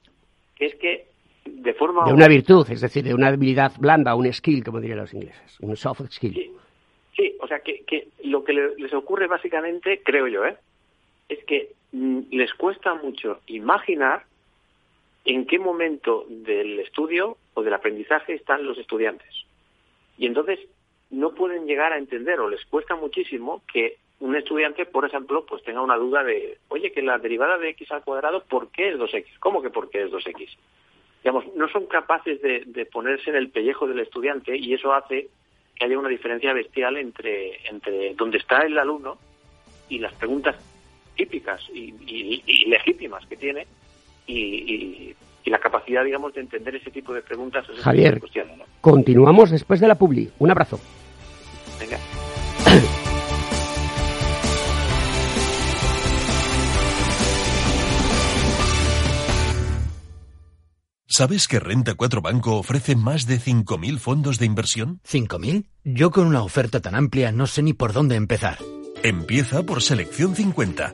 [0.56, 1.08] que es que
[1.46, 2.06] de forma...
[2.06, 5.58] De una virtud, es decir, de una habilidad blanda, un skill, como dirían los ingleses,
[5.62, 6.52] un soft skill.
[7.16, 10.58] Sí, o sea, que, que lo que les ocurre básicamente, creo yo, ¿eh?
[11.30, 14.26] es que mm, les cuesta mucho imaginar
[15.26, 19.28] en qué momento del estudio o del aprendizaje están los estudiantes.
[20.18, 20.60] Y entonces
[21.10, 25.64] no pueden llegar a entender o les cuesta muchísimo que un estudiante, por ejemplo, pues
[25.64, 28.98] tenga una duda de, oye, que la derivada de x al cuadrado, ¿por qué es
[28.98, 29.26] 2x?
[29.40, 30.48] ¿Cómo que por qué es 2x?
[31.24, 35.28] Digamos, no son capaces de, de ponerse en el pellejo del estudiante y eso hace
[35.76, 39.18] que haya una diferencia bestial entre, entre donde está el alumno
[39.90, 40.56] y las preguntas
[41.16, 41.94] típicas y,
[42.46, 43.66] y legítimas que tiene
[44.28, 47.66] y, la capacidad, digamos, de entender ese tipo de preguntas.
[47.82, 48.20] Javier,
[48.82, 50.30] continuamos después de la publi.
[50.40, 50.80] Un abrazo.
[51.80, 51.98] Venga.
[61.08, 65.00] ¿Sabes que Renta 4 Banco ofrece más de 5.000 fondos de inversión?
[65.08, 65.68] ¿5.000?
[65.86, 68.58] Yo con una oferta tan amplia no sé ni por dónde empezar.
[69.02, 70.94] Empieza por Selección 50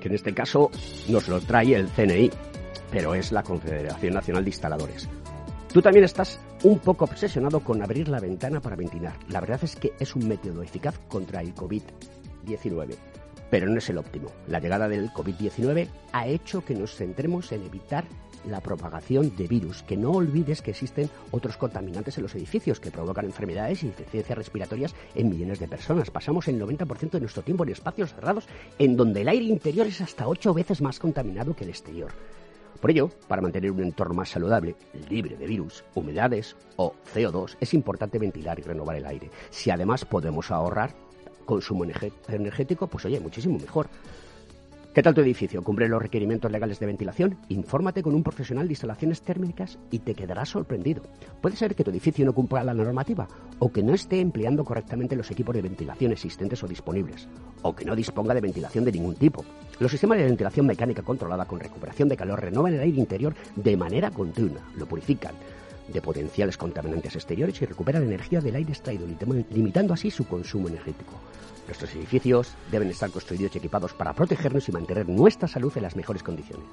[0.00, 0.70] que en este caso
[1.08, 2.30] nos lo trae el CNI,
[2.90, 5.08] pero es la Confederación Nacional de Instaladores.
[5.72, 9.14] Tú también estás un poco obsesionado con abrir la ventana para ventilar.
[9.28, 12.96] La verdad es que es un método eficaz contra el COVID-19,
[13.50, 14.32] pero no es el óptimo.
[14.48, 18.04] La llegada del COVID-19 ha hecho que nos centremos en evitar
[18.46, 22.90] la propagación de virus, que no olvides que existen otros contaminantes en los edificios que
[22.90, 26.10] provocan enfermedades y deficiencias respiratorias en millones de personas.
[26.10, 28.46] Pasamos el 90% de nuestro tiempo en espacios cerrados
[28.78, 32.12] en donde el aire interior es hasta ocho veces más contaminado que el exterior.
[32.80, 34.74] Por ello, para mantener un entorno más saludable,
[35.10, 39.30] libre de virus, humedades o CO2, es importante ventilar y renovar el aire.
[39.50, 40.94] Si además podemos ahorrar
[41.44, 43.88] consumo energético, pues oye, muchísimo mejor.
[44.92, 45.62] ¿Qué tal tu edificio?
[45.62, 47.38] ¿Cumple los requerimientos legales de ventilación?
[47.48, 51.04] Infórmate con un profesional de instalaciones térmicas y te quedarás sorprendido.
[51.40, 53.28] Puede ser que tu edificio no cumpla la normativa
[53.60, 57.28] o que no esté empleando correctamente los equipos de ventilación existentes o disponibles
[57.62, 59.44] o que no disponga de ventilación de ningún tipo.
[59.78, 63.76] Los sistemas de ventilación mecánica controlada con recuperación de calor renovan el aire interior de
[63.76, 65.36] manera continua, lo purifican
[65.90, 69.06] de potenciales contaminantes exteriores y recuperan energía del aire extraído,
[69.50, 71.14] limitando así su consumo energético.
[71.66, 75.94] Nuestros edificios deben estar construidos y equipados para protegernos y mantener nuestra salud en las
[75.94, 76.66] mejores condiciones.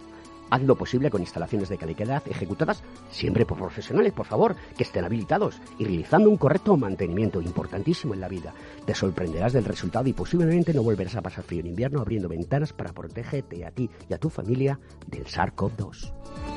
[0.49, 5.03] Haz lo posible con instalaciones de calidad ejecutadas siempre por profesionales, por favor, que estén
[5.03, 8.53] habilitados y realizando un correcto mantenimiento, importantísimo en la vida.
[8.85, 12.73] Te sorprenderás del resultado y posiblemente no volverás a pasar frío en invierno abriendo ventanas
[12.73, 16.56] para protegerte a ti y a tu familia del SARS-CoV-2.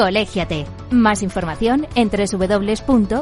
[0.00, 0.64] Colégiate.
[0.90, 3.20] Más información en www.cogitim.es.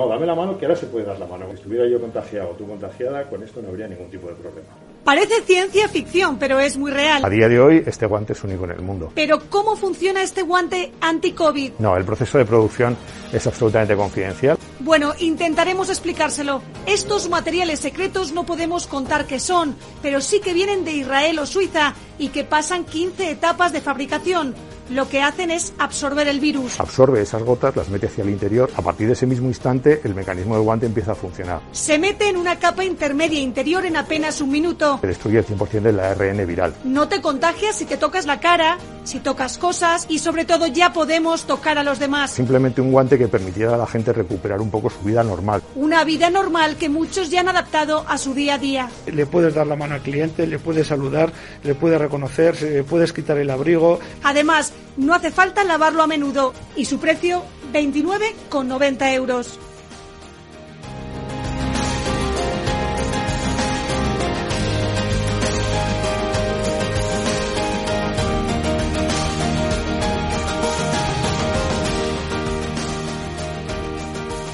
[0.00, 1.44] No, dame la mano que ahora se puede dar la mano.
[1.50, 4.68] Si estuviera yo contagiado o tú contagiada, con esto no habría ningún tipo de problema.
[5.04, 7.22] Parece ciencia ficción, pero es muy real.
[7.22, 9.12] A día de hoy, este guante es único en el mundo.
[9.14, 11.72] Pero ¿cómo funciona este guante anti-COVID?
[11.80, 12.96] No, el proceso de producción
[13.30, 14.56] es absolutamente confidencial.
[14.78, 16.62] Bueno, intentaremos explicárselo.
[16.86, 21.44] Estos materiales secretos no podemos contar qué son, pero sí que vienen de Israel o
[21.44, 24.54] Suiza y que pasan 15 etapas de fabricación
[24.90, 26.80] lo que hacen es absorber el virus.
[26.80, 28.70] Absorbe esas gotas, las mete hacia el interior.
[28.76, 31.60] A partir de ese mismo instante, el mecanismo del guante empieza a funcionar.
[31.72, 34.98] Se mete en una capa intermedia interior en apenas un minuto.
[35.00, 36.74] Se destruye el 100% del ARN viral.
[36.84, 40.92] No te contagias si te tocas la cara, si tocas cosas y sobre todo ya
[40.92, 42.30] podemos tocar a los demás.
[42.30, 45.62] Simplemente un guante que permitiera a la gente recuperar un poco su vida normal.
[45.74, 48.90] Una vida normal que muchos ya han adaptado a su día a día.
[49.06, 53.12] Le puedes dar la mano al cliente, le puedes saludar, le puedes reconocer, le puedes
[53.12, 54.00] quitar el abrigo.
[54.22, 59.58] Además, no hace falta lavarlo a menudo y su precio 29,90 euros.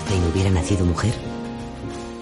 [0.09, 1.15] ¿Einstein hubiera nacido mujer?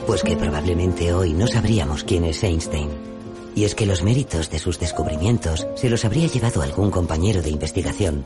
[0.06, 3.13] Pues que probablemente hoy no sabríamos quién es Einstein.
[3.54, 7.50] Y es que los méritos de sus descubrimientos se los habría llevado algún compañero de
[7.50, 8.24] investigación.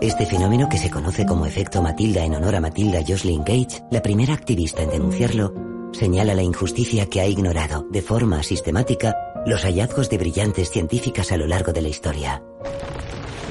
[0.00, 4.00] Este fenómeno que se conoce como efecto Matilda en honor a Matilda Jocelyn Gage, la
[4.00, 5.52] primera activista en denunciarlo,
[5.92, 9.14] señala la injusticia que ha ignorado de forma sistemática
[9.46, 12.42] los hallazgos de brillantes científicas a lo largo de la historia.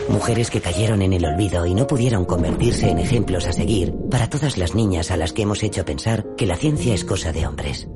[0.10, 4.30] Mujeres que cayeron en el olvido y no pudieron convertirse en ejemplos a seguir para
[4.30, 7.46] todas las niñas a las que hemos hecho pensar que la ciencia es cosa de
[7.46, 7.88] hombres.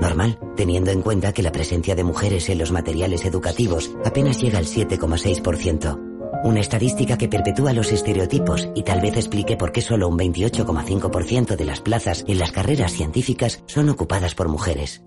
[0.00, 4.58] Normal, teniendo en cuenta que la presencia de mujeres en los materiales educativos apenas llega
[4.58, 6.00] al 7,6%.
[6.44, 11.56] Una estadística que perpetúa los estereotipos y tal vez explique por qué solo un 28,5%
[11.56, 15.02] de las plazas en las carreras científicas son ocupadas por mujeres.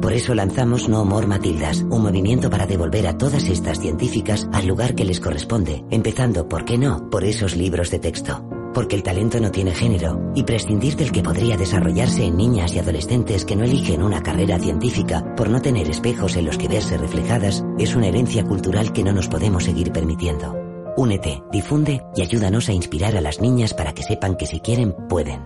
[0.00, 4.66] Por eso lanzamos No More Matildas, un movimiento para devolver a todas estas científicas al
[4.66, 8.57] lugar que les corresponde, empezando, ¿por qué no?, por esos libros de texto.
[8.74, 12.78] Porque el talento no tiene género, y prescindir del que podría desarrollarse en niñas y
[12.78, 16.96] adolescentes que no eligen una carrera científica por no tener espejos en los que verse
[16.98, 20.54] reflejadas es una herencia cultural que no nos podemos seguir permitiendo.
[20.96, 24.94] Únete, difunde y ayúdanos a inspirar a las niñas para que sepan que si quieren,
[25.08, 25.42] pueden.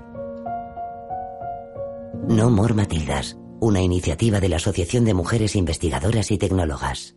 [2.29, 7.17] No More Matildas, una iniciativa de la Asociación de Mujeres Investigadoras y Tecnólogas.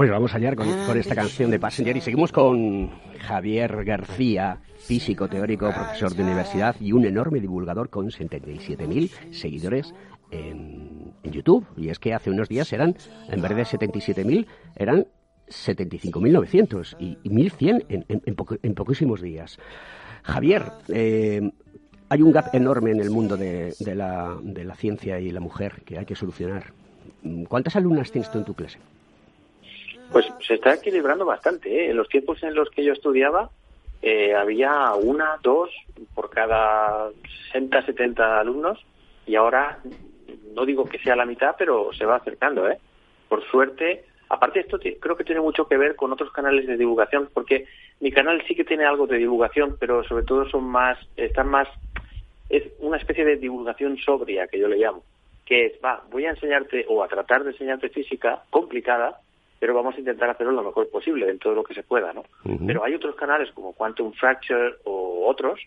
[0.00, 5.28] Pues vamos allá con, con esta canción de Passenger y seguimos con Javier García, físico
[5.28, 9.92] teórico, profesor de universidad y un enorme divulgador con 77.000 seguidores
[10.30, 11.66] en, en YouTube.
[11.76, 12.96] Y es que hace unos días eran,
[13.28, 15.06] en vez de 77.000, eran
[15.48, 19.58] 75.900 y, y 1.100 en, en, en, en, poquísimos días.
[20.22, 21.42] Javier, eh,
[22.08, 25.40] hay un gap enorme en el mundo de, de, la, de la ciencia y la
[25.40, 26.72] mujer que hay que solucionar.
[27.50, 28.78] ¿Cuántas alumnas tienes tú en tu clase?
[30.12, 31.68] Pues se está equilibrando bastante.
[31.68, 31.90] ¿eh?
[31.90, 33.50] En los tiempos en los que yo estudiaba
[34.02, 35.70] eh, había una, dos
[36.14, 37.10] por cada
[37.52, 38.84] 60, 70 alumnos
[39.26, 39.78] y ahora
[40.54, 42.68] no digo que sea la mitad, pero se va acercando.
[42.68, 42.78] ¿eh?
[43.28, 47.28] Por suerte, aparte esto creo que tiene mucho que ver con otros canales de divulgación,
[47.32, 47.66] porque
[48.00, 51.68] mi canal sí que tiene algo de divulgación, pero sobre todo son más, están más,
[52.48, 55.04] es una especie de divulgación sobria que yo le llamo,
[55.44, 59.20] que es, va, voy a enseñarte o a tratar de enseñarte física complicada,
[59.60, 62.22] pero vamos a intentar hacerlo lo mejor posible dentro de lo que se pueda, ¿no?
[62.44, 62.66] Uh -huh.
[62.66, 65.60] Pero hay otros canales como Quantum Fracture o otros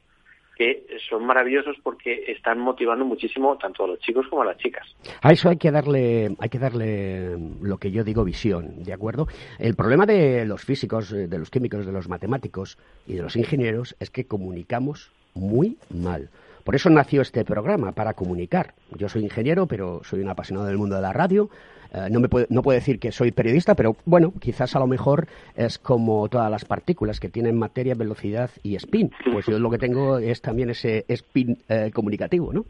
[0.56, 4.88] que son maravillosos porque están motivando muchísimo tanto a los chicos como a las chicas.
[5.22, 9.28] A eso hay que darle, hay que darle lo que yo digo visión, ¿de acuerdo?
[9.58, 12.78] El problema de los físicos, de los químicos, de los matemáticos
[13.08, 16.30] y de los ingenieros es que comunicamos muy mal.
[16.64, 18.74] Por eso nació este programa, para comunicar.
[18.98, 21.50] Yo soy ingeniero, pero soy un apasionado del mundo de la radio.
[21.94, 24.88] Uh, no, me puedo, no puedo decir que soy periodista, pero bueno, quizás a lo
[24.88, 29.12] mejor es como todas las partículas que tienen materia, velocidad y spin.
[29.32, 32.66] Pues yo lo que tengo es también ese spin eh, comunicativo, ¿no?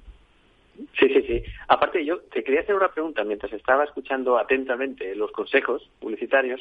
[0.99, 1.43] Sí, sí, sí.
[1.67, 6.59] Aparte, yo te quería hacer una pregunta mientras estaba escuchando atentamente los consejos publicitarios.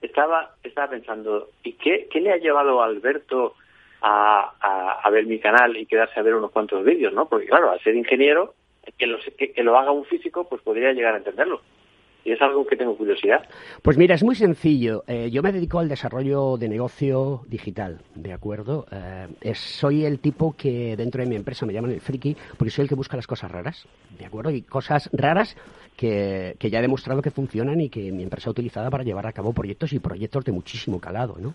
[0.00, 3.54] Estaba, estaba pensando, ¿y qué, qué le ha llevado a Alberto
[4.02, 7.28] a, a, ver mi canal y quedarse a ver unos cuantos vídeos, ¿no?
[7.28, 8.54] Porque claro, al ser ingeniero,
[8.96, 11.60] que lo, que, que lo haga un físico, pues podría llegar a entenderlo.
[12.22, 13.48] Y es algo que tengo curiosidad.
[13.80, 15.04] Pues mira, es muy sencillo.
[15.06, 18.86] Eh, yo me dedico al desarrollo de negocio digital, ¿de acuerdo?
[18.92, 22.82] Eh, soy el tipo que dentro de mi empresa me llaman el friki, porque soy
[22.82, 24.50] el que busca las cosas raras, ¿de acuerdo?
[24.50, 25.56] Y cosas raras
[25.96, 29.26] que, que, ya he demostrado que funcionan y que mi empresa ha utilizado para llevar
[29.26, 31.54] a cabo proyectos y proyectos de muchísimo calado, ¿no?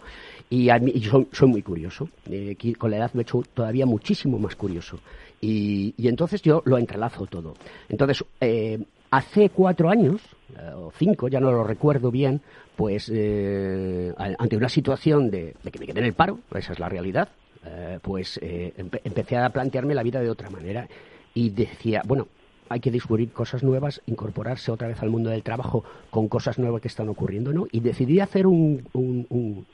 [0.49, 2.09] Y, a mí, y soy, soy, muy curioso.
[2.29, 4.99] Eh, con la edad me he hecho todavía muchísimo más curioso.
[5.41, 7.55] Y, y entonces yo lo entrelazo todo.
[7.89, 8.79] Entonces, eh,
[9.15, 10.21] hace cuatro años,
[10.57, 12.41] eh, o cinco, ya no lo recuerdo bien,
[12.75, 16.79] pues eh, ante una situación de, de, que me quedé en el paro, esa es
[16.79, 17.29] la realidad,
[17.65, 20.87] eh, pues empe empecé a plantearme la vida de otra manera
[21.33, 22.27] y decía, bueno,
[22.69, 26.82] hay que descubrir cosas nuevas, incorporarse otra vez al mundo del trabajo con cosas nuevas
[26.82, 27.67] que están ocurriendo, ¿no?
[27.71, 29.65] Y decidí hacer un, un, un,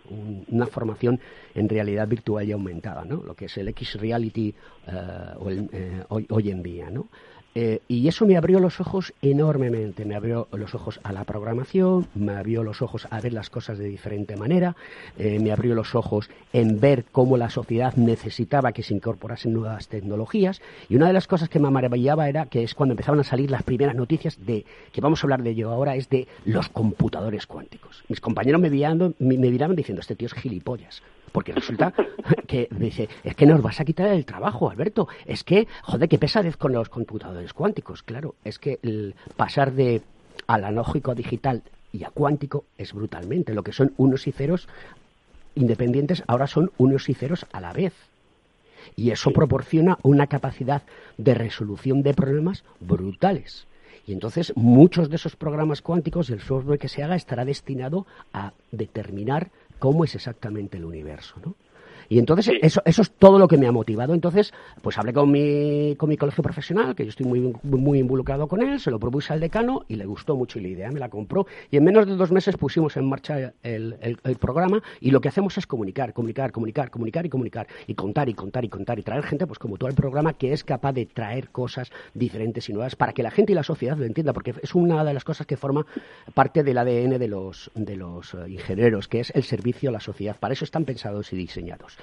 [0.49, 1.19] una formación
[1.55, 3.23] en realidad virtual y aumentada, ¿no?
[3.23, 4.53] Lo que es el X-Reality
[4.87, 7.07] uh, eh, hoy, hoy, en día, ¿no?
[7.53, 12.07] Eh, y eso me abrió los ojos enormemente, me abrió los ojos a la programación,
[12.15, 14.75] me abrió los ojos a ver las cosas de diferente manera,
[15.17, 19.89] eh, me abrió los ojos en ver cómo la sociedad necesitaba que se incorporasen nuevas
[19.89, 20.61] tecnologías.
[20.87, 23.51] Y una de las cosas que me maravillaba era que es cuando empezaban a salir
[23.51, 27.47] las primeras noticias de, que vamos a hablar de ello ahora, es de los computadores
[27.47, 28.03] cuánticos.
[28.07, 31.93] Mis compañeros me, mirando, me, me miraban diciendo, este tío es gilipollas, porque resulta
[32.47, 36.17] que dice, es que nos vas a quitar el trabajo, Alberto, es que, joder, qué
[36.17, 40.01] pesadez con los computadores cuánticos, claro, es que el pasar de
[40.47, 44.67] analógico a digital y a cuántico es brutalmente, lo que son unos y ceros
[45.55, 47.93] independientes ahora son unos y ceros a la vez.
[48.95, 50.83] Y eso proporciona una capacidad
[51.17, 53.67] de resolución de problemas brutales.
[54.07, 58.53] Y entonces muchos de esos programas cuánticos, el software que se haga, estará destinado a
[58.71, 61.55] determinar cómo es exactamente el universo, ¿no?
[62.11, 62.59] Y entonces sí.
[62.61, 64.13] eso, eso es todo lo que me ha motivado.
[64.13, 68.49] Entonces, pues hablé con mi, con mi colegio profesional, que yo estoy muy, muy involucrado
[68.49, 70.99] con él, se lo propuse al decano y le gustó mucho y la idea me
[70.99, 71.47] la compró.
[71.69, 75.21] Y en menos de dos meses pusimos en marcha el, el, el programa y lo
[75.21, 77.67] que hacemos es comunicar, comunicar, comunicar, comunicar y comunicar.
[77.87, 80.51] Y contar y contar y contar y traer gente, pues como todo el programa, que
[80.51, 83.95] es capaz de traer cosas diferentes y nuevas para que la gente y la sociedad
[83.95, 85.85] lo entienda, porque es una de las cosas que forma
[86.33, 90.01] parte del ADN de los, de los uh, ingenieros, que es el servicio a la
[90.01, 90.35] sociedad.
[90.37, 92.00] Para eso están pensados y diseñados.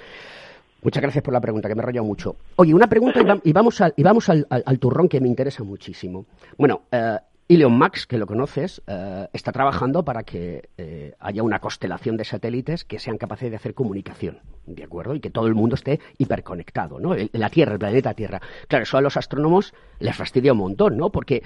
[0.81, 2.37] Muchas gracias por la pregunta, que me he rayado mucho.
[2.55, 4.45] Oye, una pregunta y, vamos, al, y vamos al,
[4.79, 6.25] turrón que me interesa muchísimo.
[6.57, 7.17] Bueno, eh,
[7.49, 12.23] Elon Max, que lo conoces, eh, está trabajando para que eh, haya una constelación de
[12.23, 14.37] satélites que sean capaces de hacer comunicación,
[14.67, 15.15] ¿de acuerdo?
[15.15, 17.15] Y que todo el mundo esté hiperconectado, ¿no?
[17.31, 18.39] La Tierra, el planeta Tierra.
[18.67, 21.09] Claro, eso a los astrónomos les fastidia un montón, ¿no?
[21.09, 21.41] Porque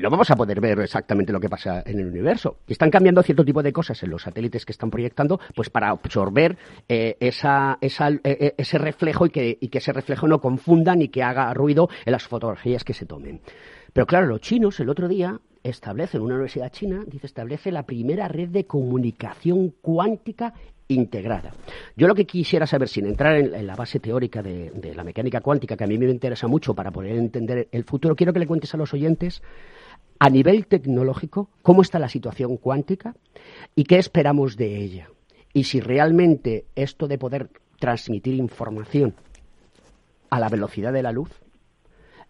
[0.00, 2.56] no vamos a poder ver exactamente lo que pasa en el universo.
[2.66, 5.90] Y están cambiando cierto tipo de cosas en los satélites que están proyectando, pues para
[5.90, 11.10] absorber eh, esa, esa, ese reflejo y que, y que ese reflejo no confunda ni
[11.10, 13.40] que haga ruido en las fotografías que se tomen.
[13.94, 18.26] Pero claro, los chinos el otro día establecen, una universidad china, dice, establece la primera
[18.26, 20.52] red de comunicación cuántica
[20.88, 21.52] integrada.
[21.96, 25.40] Yo lo que quisiera saber, sin entrar en, la base teórica de, de, la mecánica
[25.40, 28.48] cuántica, que a mí me interesa mucho para poder entender el futuro, quiero que le
[28.48, 29.42] cuentes a los oyentes
[30.18, 33.14] a nivel tecnológico, cómo está la situación cuántica
[33.76, 35.08] y qué esperamos de ella.
[35.52, 39.14] Y si realmente esto de poder transmitir información
[40.30, 41.43] a la velocidad de la luz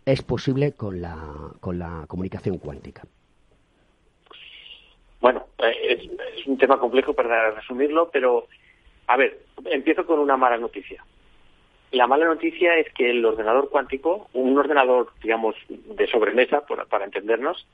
[0.06, 1.16] es posible con la,
[1.60, 3.02] con la comunicación cuántica.
[5.20, 8.46] Bueno, eh, es, un tema complejo para resumirlo, pero
[9.06, 11.02] a ver, empiezo con una mala noticia.
[11.92, 17.66] La mala noticia es que el ordenador cuántico, un ordenador, digamos, de sobremesa, para entendernos,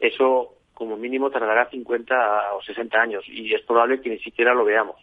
[0.00, 4.64] eso como mínimo tardará 50 o 60 años y es probable que ni siquiera lo
[4.64, 4.96] veamos.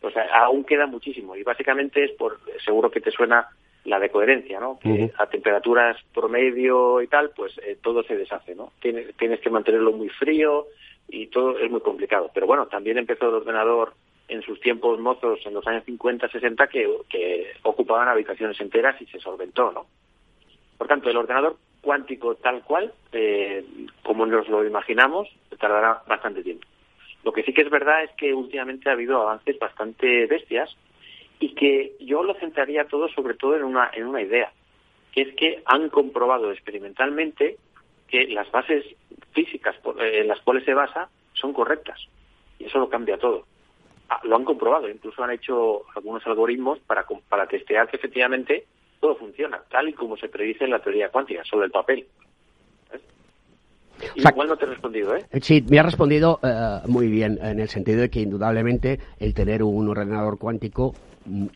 [0.00, 3.48] O sea, aún queda muchísimo y básicamente es por, seguro que te suena
[3.88, 4.78] la decoherencia, ¿no?
[4.78, 8.72] Que a temperaturas promedio y tal, pues eh, todo se deshace, ¿no?
[8.80, 10.66] Tienes, tienes que mantenerlo muy frío
[11.08, 12.30] y todo es muy complicado.
[12.32, 13.94] Pero bueno, también empezó el ordenador
[14.28, 19.06] en sus tiempos mozos, en los años 50, 60, que, que ocupaban habitaciones enteras y
[19.06, 19.86] se solventó, ¿no?
[20.76, 23.64] Por tanto, el ordenador cuántico tal cual, eh,
[24.02, 25.28] como nos lo imaginamos,
[25.58, 26.66] tardará bastante tiempo.
[27.24, 30.76] Lo que sí que es verdad es que últimamente ha habido avances bastante bestias
[31.40, 34.52] y que yo lo centraría todo sobre todo en una, en una idea,
[35.12, 37.56] que es que han comprobado experimentalmente
[38.08, 38.84] que las bases
[39.32, 42.00] físicas eh, en las cuales se basa son correctas.
[42.58, 43.44] Y eso lo cambia todo.
[44.08, 48.64] Ah, lo han comprobado, incluso han hecho algunos algoritmos para, para testear que efectivamente
[49.00, 52.06] todo funciona, tal y como se predice en la teoría cuántica, sobre el papel.
[54.14, 55.24] Igual no te he respondido, ¿eh?
[55.42, 59.62] Sí, me ha respondido eh, muy bien, en el sentido de que indudablemente el tener
[59.62, 60.94] un ordenador cuántico,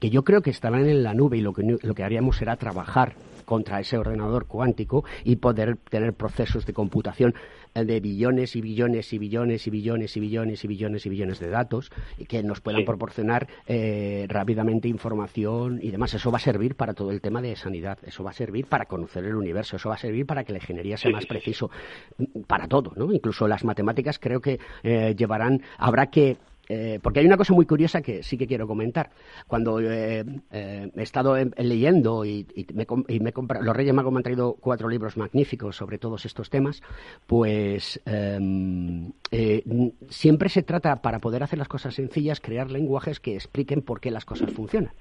[0.01, 2.57] que yo creo que estarán en la nube y lo que, lo que haríamos será
[2.57, 3.15] trabajar
[3.45, 7.35] contra ese ordenador cuántico y poder tener procesos de computación
[7.75, 11.41] eh, de billones y billones y billones y billones y billones y billones y billones
[11.41, 16.15] de datos y que nos puedan proporcionar eh, rápidamente información y demás.
[16.15, 18.87] Eso va a servir para todo el tema de sanidad, eso va a servir para
[18.87, 21.71] conocer el universo, eso va a servir para que la ingeniería sea más preciso,
[22.19, 23.13] mm, para todo, ¿no?
[23.13, 26.37] Incluso las matemáticas creo que eh, llevarán, habrá que
[26.69, 29.11] eh, porque hay una cosa muy curiosa que sí que quiero comentar.
[29.47, 32.87] Cuando eh, eh, he estado leyendo y, me,
[33.61, 36.83] los Reyes Magos me han traído cuatro libros magníficos sobre todos estos temas,
[37.27, 39.13] pues em,
[40.09, 44.11] siempre se trata, para poder hacer las cosas sencillas, crear lenguajes que expliquen por qué
[44.11, 44.93] las cosas funcionan.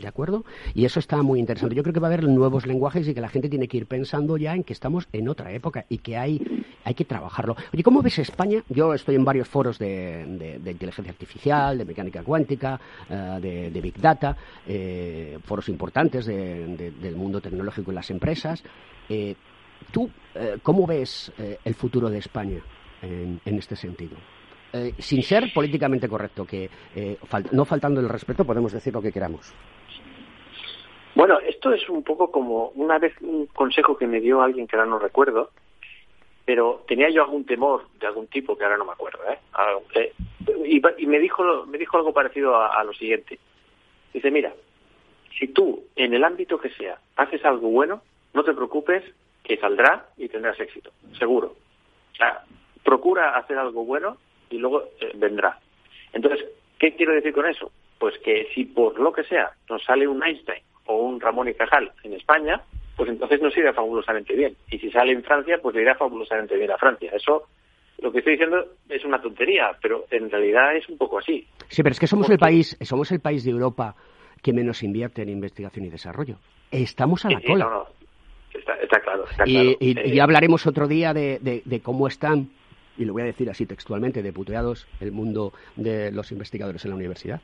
[0.00, 0.44] ¿De acuerdo?
[0.74, 1.74] Y eso está muy interesante.
[1.74, 3.86] Yo creo que va a haber nuevos lenguajes y que la gente tiene que ir
[3.86, 6.40] pensando ya en que estamos en otra época y que hay,
[6.84, 7.56] hay que trabajarlo.
[7.72, 8.62] Oye, ¿cómo ves España?
[8.68, 12.80] Yo estoy en varios foros de, inteligencia artificial, de mecánica cuántica,
[13.10, 14.36] eh, de, Big Data,
[14.66, 18.62] eh, foros importantes del mundo tecnológico y las empresas.
[19.08, 19.34] Eh,
[19.90, 20.10] ¿Tú
[20.62, 21.32] cómo ves
[21.64, 22.60] el futuro de España
[23.00, 24.16] en, este sentido?
[24.98, 26.68] sin ser políticamente correcto, que
[27.52, 29.54] no faltando el respeto podemos decir lo que queramos.
[31.18, 34.76] Bueno, esto es un poco como una vez un consejo que me dio alguien que
[34.76, 35.50] ahora no recuerdo,
[36.44, 39.38] pero tenía yo algún temor de algún tipo que ahora no me acuerdo, ¿eh?
[39.96, 40.12] eh
[40.64, 43.36] y, me dijo me dijo algo parecido a, lo siguiente.
[44.14, 44.52] Dice, mira,
[45.36, 48.00] si tú en el ámbito que sea haces algo bueno,
[48.32, 49.02] no te preocupes
[49.42, 51.56] que saldrá y tendrás éxito, seguro.
[52.12, 52.44] O sea,
[52.84, 54.18] procura hacer algo bueno
[54.50, 55.58] y luego eh, vendrá.
[56.12, 56.46] Entonces,
[56.78, 57.72] ¿qué quiero decir con eso?
[57.98, 61.54] Pues que si por lo que sea nos sale un Einstein o un Ramón y
[61.54, 62.60] Cajal en España,
[62.96, 64.56] pues entonces nos irá fabulosamente bien.
[64.70, 67.12] Y si sale en Francia, pues le irá fabulosamente bien a Francia.
[67.14, 67.44] Eso,
[67.98, 71.46] lo que estoy diciendo es una tontería, pero en realidad es un poco así.
[71.68, 73.94] Sí, pero es que somos el país, somos el país de Europa
[74.42, 76.38] que menos invierte en investigación y desarrollo.
[76.70, 77.64] Estamos a la cola.
[77.64, 77.86] no, no.
[78.82, 79.24] Está, claro.
[79.44, 82.48] y, y, ya hablaremos otro día de, de, cómo están,
[82.96, 86.90] y lo voy a decir así textualmente, de puteados el mundo de los investigadores en
[86.90, 87.40] la universidad.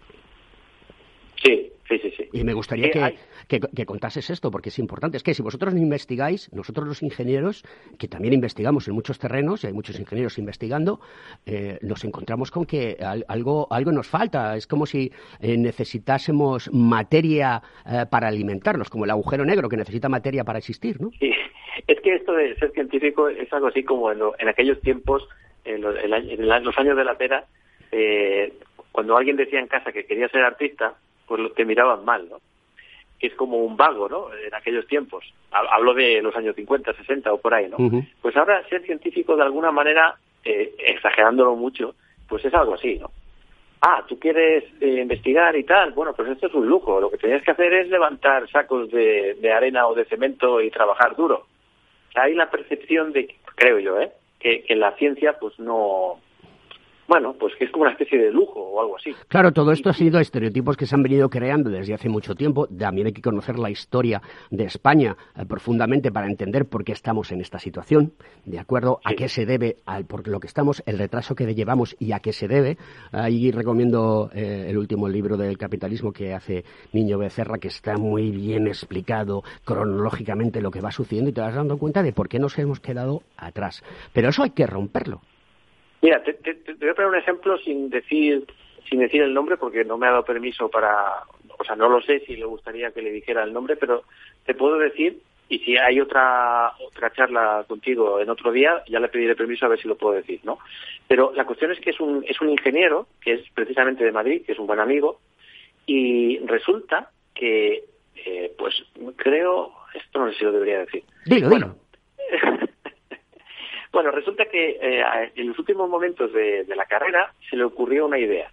[2.35, 5.17] Y me gustaría que, que, contases esto, porque es importante.
[5.17, 7.63] Es que si vosotros no investigáis, nosotros los ingenieros,
[7.97, 10.99] que también investigamos en muchos terrenos, y hay muchos ingenieros investigando,
[11.47, 12.97] eh, nos encontramos con que
[13.29, 14.57] algo, algo nos falta.
[14.57, 20.09] Es como si eh, necesitásemos materia eh, para alimentarnos, como el agujero negro que necesita
[20.09, 21.11] materia para existir, ¿no?
[21.21, 21.31] Sí,
[21.87, 25.23] es que esto de ser científico es algo así como en, en aquellos tiempos,
[25.65, 27.45] en los, en los años de la pera,
[28.91, 30.95] cuando alguien decía en casa que quería ser artista,
[31.27, 32.39] pues que miraban mal, ¿no?
[33.19, 34.29] Que es como un vago, ¿no?
[34.35, 35.25] En aquellos tiempos.
[35.51, 37.77] Hablo de los años 50, 60 o por ahí, ¿no?
[38.21, 41.95] Pues ahora ser científico de alguna manera, eh, exagerándolo mucho,
[42.29, 43.11] pues es algo así, ¿no?
[43.81, 47.01] Ah, tú quieres eh, investigar y tal, bueno, pues esto es un lujo.
[47.01, 51.15] Lo que tienes que hacer es levantar sacos de, arena o de cemento y trabajar
[51.17, 51.47] duro.
[52.15, 54.11] hay la percepción de, creo yo, ¿eh?
[54.39, 56.19] Que, que la ciencia, pues no,
[57.07, 59.11] bueno, pues que es como una especie de lujo o algo así.
[59.29, 62.67] Claro, todo esto ha sido estereotipos que se han venido creando desde hace mucho tiempo.
[62.67, 67.31] También hay que conocer la historia de España eh, profundamente para entender por qué estamos
[67.33, 68.13] en esta situación,
[68.45, 71.95] de acuerdo a qué se debe, al, por lo que estamos, el retraso que llevamos
[71.99, 72.79] y a qué se debe.
[73.13, 78.31] Ahí recomiendo eh, el último libro del capitalismo que hace Niño Becerra, que está muy
[78.31, 82.39] bien explicado cronológicamente lo que va sucediendo y te vas dando cuenta de por qué
[82.39, 83.83] nos hemos quedado atrás.
[84.13, 85.21] Pero eso hay que romperlo.
[86.05, 86.35] Mira, te,
[86.79, 88.45] voy a poner un ejemplo sin decir
[88.91, 91.23] sin decir el nombre porque no me ha dado permiso para,
[91.59, 94.03] o sea, no lo sé si le gustaría que le dijera el nombre, pero
[94.45, 99.09] te puedo decir y si hay otra otra charla contigo en otro día, ya le
[99.09, 100.59] pediré permiso a ver si lo puedo decir, ¿no?
[101.09, 104.43] Pero la cuestión es que es un es un ingeniero que es precisamente de Madrid,
[104.45, 105.21] que es un buen amigo
[105.87, 107.83] y resulta que
[108.27, 108.75] eh, pues
[109.17, 111.03] creo esto no sé si lo debería decir.
[111.25, 111.77] Dilo, bueno,
[113.95, 115.05] Bueno, resulta que eh,
[115.37, 118.51] en los últimos momentos de, la carrera se le ocurrió una idea.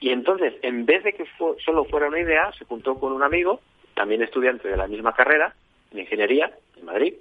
[0.00, 1.24] Y entonces, en vez de que
[1.64, 3.60] solo fuera una idea, se juntó con un amigo,
[3.94, 5.54] también estudiante de la misma carrera,
[5.92, 7.14] de ingeniería, en Madrid,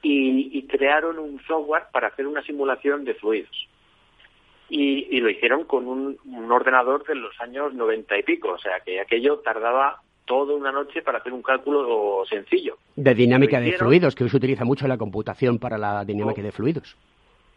[0.00, 3.68] y, crearon un software para hacer una simulación de fluidos.
[4.70, 8.80] Y, lo hicieron con un, un, ordenador de los años noventa y pico, o sea
[8.80, 12.76] que aquello tardaba toda una noche para hacer un cálculo sencillo.
[12.96, 16.52] De dinámica de fluidos, que hoy se utiliza mucho la computación para la dinámica de
[16.52, 16.96] fluidos.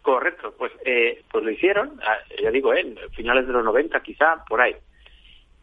[0.01, 4.43] Correcto, pues, eh, pues lo hicieron, ah, ya digo, en finales de los 90 quizá,
[4.47, 4.75] por ahí.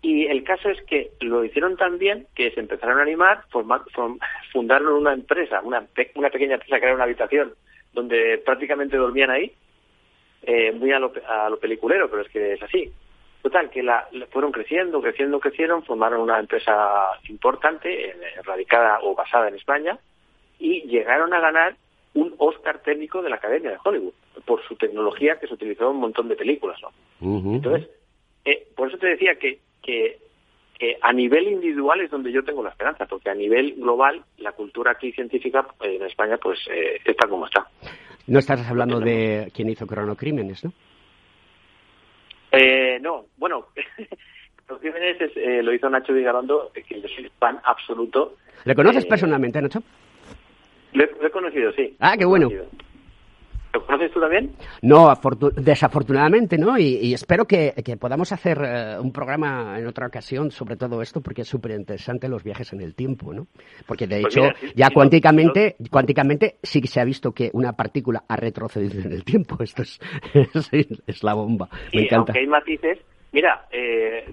[0.03, 3.45] Y el caso es que lo hicieron tan bien que se empezaron a animar,
[4.53, 7.55] fundaron una empresa, una, una pequeña empresa que era una habitación
[7.93, 9.53] donde prácticamente dormían ahí,
[10.43, 12.93] eh, muy a lo, a lo peliculero, pero es que es así.
[13.47, 19.47] Total, que la, fueron creciendo, creciendo, crecieron, formaron una empresa importante, eh, radicada o basada
[19.47, 20.01] en España,
[20.59, 21.76] y llegaron a ganar
[22.14, 25.90] un Oscar técnico de la Academia de Hollywood por su tecnología que se utilizó en
[25.90, 26.76] un montón de películas.
[26.82, 27.55] ¿no?
[27.55, 27.88] Entonces,
[28.44, 30.18] eh, por eso te decía que, que,
[31.01, 34.90] a nivel individual es donde yo tengo la esperanza, porque a nivel global la cultura
[34.90, 36.59] aquí científica eh, en España pues
[37.05, 37.68] está como está.
[38.26, 40.72] No estás hablando de quién hizo Cronocrímenes, ¿no?
[42.57, 43.67] Eh, no, bueno,
[44.69, 48.37] Los Crímenes eh, lo hizo Nacho Vigalondo, que yo soy fan absoluto.
[48.65, 49.83] ¿Le conoces eh, personalmente, Nacho?
[50.93, 51.95] Lo he, conocido, sí.
[52.01, 52.49] Ah, qué bueno.
[53.77, 54.53] ¿Lo conoces tú también?
[54.81, 55.12] No,
[55.57, 56.79] desafortunadamente, ¿no?
[56.79, 61.43] Y, espero que, podamos hacer eh, un programa en otra ocasión sobre todo esto, porque
[61.43, 63.49] es súper interesante los viajes en el tiempo, ¿no?
[63.87, 68.24] Porque de pues hecho, ya cuánticamente, cuánticamente sí que se ha visto que una partícula
[68.27, 69.59] ha retrocedido en el tiempo.
[69.61, 70.01] Esto es,
[71.07, 71.68] es, la bomba.
[71.93, 72.33] Me encanta.
[72.33, 72.99] Aunque hay matices,
[73.33, 74.24] mira, eh,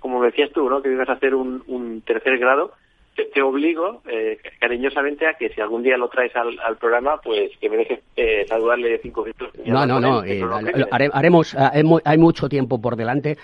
[0.00, 0.82] como decías tú, ¿no?
[0.82, 2.72] Que ibas a hacer un, un tercer grado
[3.14, 7.70] te, obligo eh, cariñosamente a que si algún día lo traes al, programa, pues que
[7.70, 9.50] me dejes eh, saludarle cinco minutos.
[9.64, 10.42] No, no, no, eh,
[10.90, 13.36] haremos, hay mucho tiempo por delante.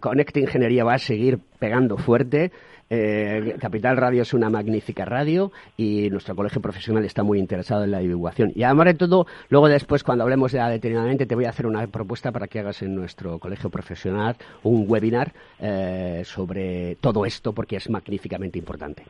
[0.00, 2.50] Conecta Ingeniería va a seguir pegando fuerte.
[2.90, 7.92] Eh, Capital Radio es una magnífica radio y nuestro colegio profesional está muy interesado en
[7.92, 8.50] la divulgación.
[8.56, 11.86] Y además de todo, luego después, cuando hablemos ya detenidamente, te voy a hacer una
[11.86, 14.34] propuesta para que hagas en nuestro colegio profesional
[14.64, 19.04] un webinar eh, sobre todo esto, porque es magníficamente importante.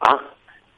[0.00, 0.22] Ah,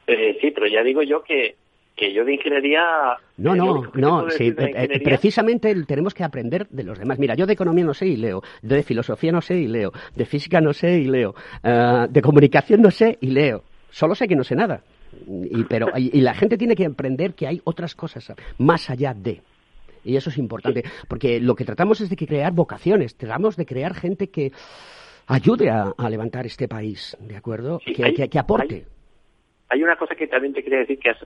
[0.05, 1.55] eh, sí, pero ya digo yo que
[1.95, 3.17] que yo de ingeniería...
[3.37, 7.19] No, no, no, sí, eh, precisamente tenemos que aprender de los demás.
[7.19, 10.25] Mira, yo de economía no sé y leo, de filosofía no sé y leo, de
[10.25, 13.63] física no sé y leo, eh, de comunicación no sé y leo.
[13.91, 14.81] Solo sé que no sé nada.
[15.27, 19.41] Y, pero, y, la gente tiene que aprender que hay otras cosas más allá de.
[20.03, 23.93] Y eso es importante, porque lo que tratamos es de crear vocaciones, tratamos de crear
[23.93, 24.51] gente que
[25.27, 27.79] ayude a, levantar este país, ¿de acuerdo?
[27.85, 28.75] que, que, aporte.
[28.75, 28.85] Hay
[29.81, 31.17] una cosa que también te quería decir, que has,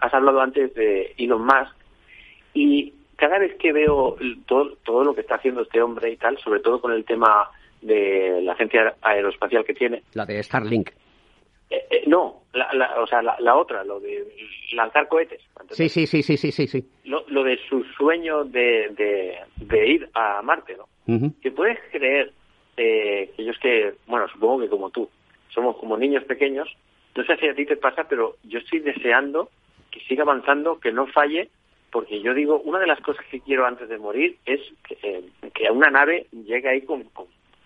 [0.00, 1.74] has hablado antes de Elon Musk,
[2.52, 6.36] y cada vez que veo todo, todo lo que está haciendo este hombre y tal,
[6.38, 7.50] sobre todo con el tema
[7.80, 10.02] de la agencia aeroespacial que tiene.
[10.14, 10.90] La de Starlink.
[11.70, 14.24] Eh, eh, no, la, o sea, la, otra, lo de
[14.72, 15.40] lanzar cohetes.
[15.70, 16.66] Sí, sí, sí, sí, sí, sí.
[16.66, 16.84] sí.
[17.04, 18.90] Lo, lo de su sueño de,
[19.58, 20.86] de, ir a Marte, ¿no?
[21.42, 22.32] Que puedes creer
[22.76, 25.08] eh, que ellos que, bueno, supongo que como tú,
[25.48, 26.68] somos como niños pequeños
[27.16, 29.50] no sé si a ti te pasa, pero yo estoy deseando
[29.90, 31.48] que siga avanzando, que no falle,
[31.92, 35.70] porque yo digo, una de las cosas que quiero antes de morir es que, eh,
[35.70, 37.04] una nave llegue ahí con,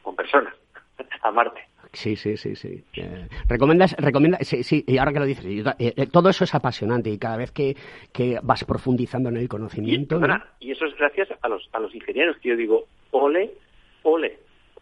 [0.03, 0.53] con, personas
[1.23, 1.63] a Marte.
[1.95, 2.85] Sí, sí, sí, sí.
[2.97, 5.47] Eh, recomiendas, recomienda, sí, sí, y ahora que lo dices,
[5.79, 7.75] eh, todo eso es apasionante y cada vez que,
[8.13, 10.21] que vas profundizando en el conocimiento.
[10.61, 13.51] Y, y, eso es gracias a los, a los ingenieros que yo digo, ole,
[14.03, 14.39] ole,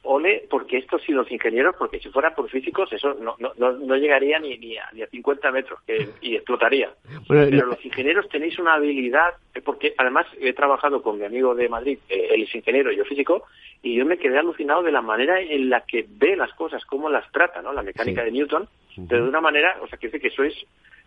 [0.07, 3.97] ole, porque estos sí los ingenieros, porque si fuera por físicos, eso no, no, no,
[3.97, 6.91] llegaría ni, ni, a, ni a 50 metros que, y explotaría.
[7.29, 11.69] Pero los ingenieros tenéis una habilidad, eh, porque además he trabajado con mi amigo de
[11.69, 13.45] Madrid, eh, él es ingeniero y yo físico,
[13.83, 17.11] y yo me quedé alucinado de la manera en la que ve las cosas, cómo
[17.11, 17.73] las trata, ¿no?
[17.73, 18.69] La mecánica de Newton,
[19.09, 20.55] pero de una manera, o sea, que dice que sois,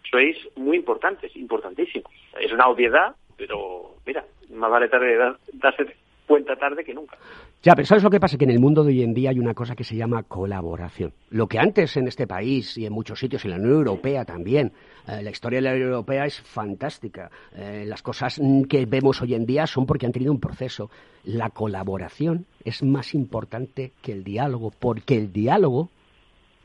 [0.10, 2.12] sois muy importantes, importantísimos.
[2.40, 5.18] Es una obviedad, pero mira, más vale tarde
[5.54, 5.96] darse
[6.30, 7.18] cuenta tarde que nunca.
[7.64, 8.38] Ya, pero ¿sabes lo que pasa?
[8.38, 11.12] Que en el mundo de hoy en día hay una cosa que se llama colaboración.
[11.32, 14.72] Lo que antes en este país y en muchos sitios, en la Unión Europea también,
[15.08, 17.32] eh, la historia de la Unión Europea es fantástica.
[17.56, 20.92] Eh, las cosas que vemos hoy en día son porque han tenido un proceso.
[21.24, 25.90] La colaboración es más importante que el diálogo, porque el diálogo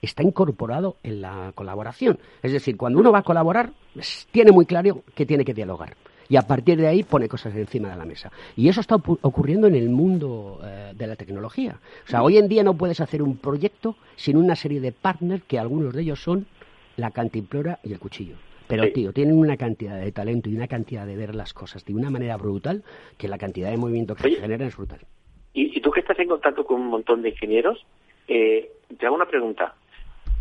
[0.02, 2.18] está incorporado en la colaboración.
[2.42, 3.70] Es decir, cuando uno va a colaborar,
[4.30, 5.96] tiene muy claro que tiene que dialogar
[6.29, 8.31] y a partir de ahí pone cosas encima de la mesa.
[8.57, 11.79] Y eso está ocurriendo en el mundo eh, de la tecnología.
[12.07, 15.43] O sea, hoy en día no puedes hacer un proyecto sin una serie de partners
[15.45, 16.47] que algunos de ellos son
[16.97, 18.37] la cantimplora y el cuchillo.
[18.66, 21.95] Pero, tío, tienen una cantidad de talento y una cantidad de ver las cosas de
[21.95, 22.83] una manera brutal
[23.18, 25.01] que la cantidad de movimiento que se genera es brutal.
[25.53, 27.85] Y, tú que estás en contacto con un montón de ingenieros,
[28.27, 29.75] eh, te hago una pregunta.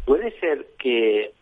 [0.06, 1.34] ¿Puede ser que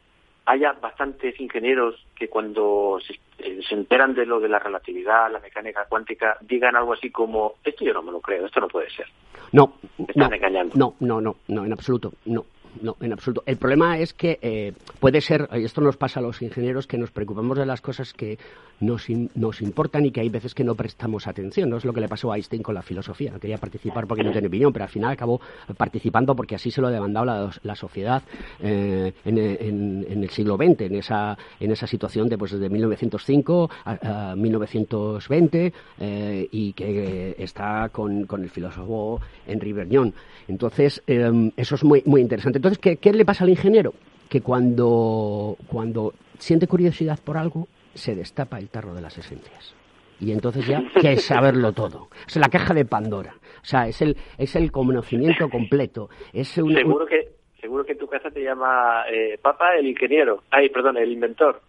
[0.51, 2.99] haya bastantes ingenieros que cuando
[3.39, 7.53] eh, se, enteran de lo de la relatividad, la mecánica cuántica, digan algo así como,
[7.63, 9.07] esto yo no me lo creo, esto no puede ser.
[9.51, 9.73] No,
[10.15, 10.29] no,
[10.75, 12.45] no, no, no, no, en absoluto, no
[12.81, 13.43] no, en absoluto.
[13.45, 16.97] El problema es que eh, puede ser, y esto nos pasa a los ingenieros, que
[16.97, 18.37] nos preocupamos de las cosas que
[18.79, 21.69] nos, nos importan y que hay veces que no prestamos atención.
[21.69, 23.33] No es lo que le pasó a Einstein con la filosofía.
[23.39, 25.41] Quería participar porque no tenía opinión, pero al final acabó
[25.77, 28.21] participando porque así se lo ha demandado la, sociedad
[28.61, 34.35] eh, en, el siglo XX, en esa, en esa situación de, pues, desde 1905 a,
[34.35, 40.13] 1920 eh, y que está con, con el filósofo Henri Bergnon.
[40.47, 42.60] Entonces, eso es muy, muy interesante.
[42.61, 43.95] Entonces, ¿qué, le pasa al ingeniero?
[44.29, 49.73] Que cuando, cuando siente curiosidad por algo, se destapa el tarro de las esencias.
[50.19, 52.09] Y entonces ya quiere saberlo todo.
[52.27, 53.33] Es la caja de Pandora.
[53.63, 56.11] O sea, es el, es el conocimiento completo.
[56.33, 57.31] Es Seguro que
[57.61, 60.43] seguro que en tu casa te llama eh, Papa el ingeniero.
[60.49, 61.61] Ay, perdón, el inventor.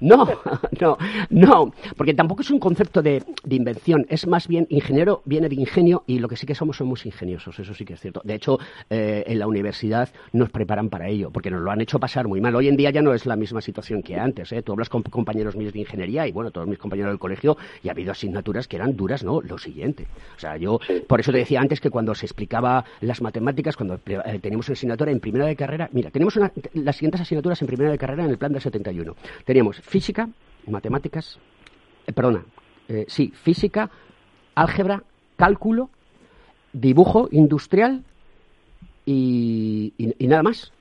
[0.00, 0.26] ¿no?
[0.80, 0.98] no,
[1.30, 4.06] no, porque tampoco es un concepto de, invención.
[4.08, 7.58] Es más bien, ingeniero viene de ingenio y lo que sí que somos somos ingeniosos,
[7.58, 8.20] eso sí que es cierto.
[8.24, 11.98] De hecho, eh, en la universidad nos preparan para ello, porque nos lo han hecho
[11.98, 12.54] pasar muy mal.
[12.54, 14.52] Hoy en día ya no es la misma situación que antes.
[14.52, 14.62] ¿eh?
[14.62, 17.88] Tú hablas con compañeros míos de ingeniería y, bueno, todos mis compañeros del colegio, y
[17.88, 19.40] ha habido asignaturas que eran duras, ¿no?
[19.42, 20.06] Lo siguiente.
[20.36, 24.00] O sea, yo, por eso te decía antes que cuando se explicaba las matemáticas, cuando
[24.06, 27.90] eh, teníamos una asignatura en primera de carrera, mira, tenemos las siguientes asignaturas en primera
[27.90, 29.14] de carrera en el plan del 71.
[29.44, 30.28] Teníamos física,
[30.66, 31.38] matemáticas,
[32.06, 32.44] eh, perdona,
[32.88, 33.90] eh, sí, física,
[34.54, 35.02] álgebra,
[35.36, 35.90] cálculo,
[36.72, 38.02] dibujo industrial
[39.06, 40.72] y, nada más.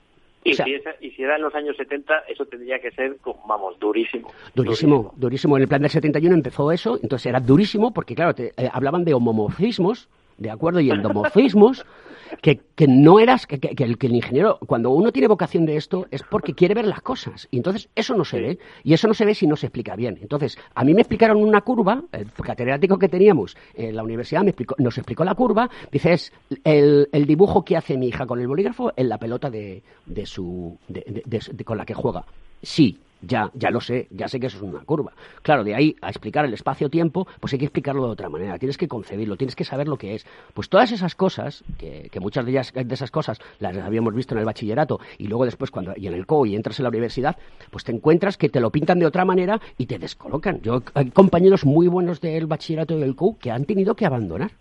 [0.44, 4.32] Y, si era en los años 70, eso tendría que ser, vamos, durísimo.
[4.56, 5.58] Durísimo, durísimo.
[5.58, 9.04] En el plan del 71 empezó eso, entonces era durísimo porque, claro, te, eh, hablaban
[9.04, 10.80] de homomorfismos, ¿de acuerdo?
[10.80, 11.86] Y endomorfismos,
[12.42, 15.78] que, que no eras, que, que, el, que el ingeniero, cuando uno tiene vocación de
[15.78, 17.48] esto, es porque quiere ver las cosas.
[17.52, 18.60] Y entonces eso no se ve.
[18.84, 20.18] Y eso no se ve si no se explica bien.
[20.22, 24.50] Entonces, a mí me explicaron una curva, el catedrático que teníamos en la universidad me
[24.50, 28.40] explicó, nos explicó la curva, dice, es el, el, dibujo que hace mi hija con
[28.40, 32.26] el bolígrafo en la pelota de, de su, de, de, con la que juega.
[32.62, 35.14] Sí, ya, ya lo sé, ya sé que eso es una curva.
[35.42, 38.78] Claro, de ahí a explicar el espacio-tiempo, pues hay que explicarlo de otra manera, tienes
[38.78, 40.26] que concebirlo, tienes que saber lo que es.
[40.54, 44.40] Pues todas esas cosas, que, muchas de, ellas, de esas cosas las habíamos visto en
[44.40, 47.38] el bachillerato y luego después cuando y en el CO y entras en la universidad,
[47.72, 50.62] pues te encuentras que te lo pintan de otra manera y te descolocan.
[50.62, 54.52] Yo hay compañeros muy buenos del bachillerato y del CO que han tenido que abandonar.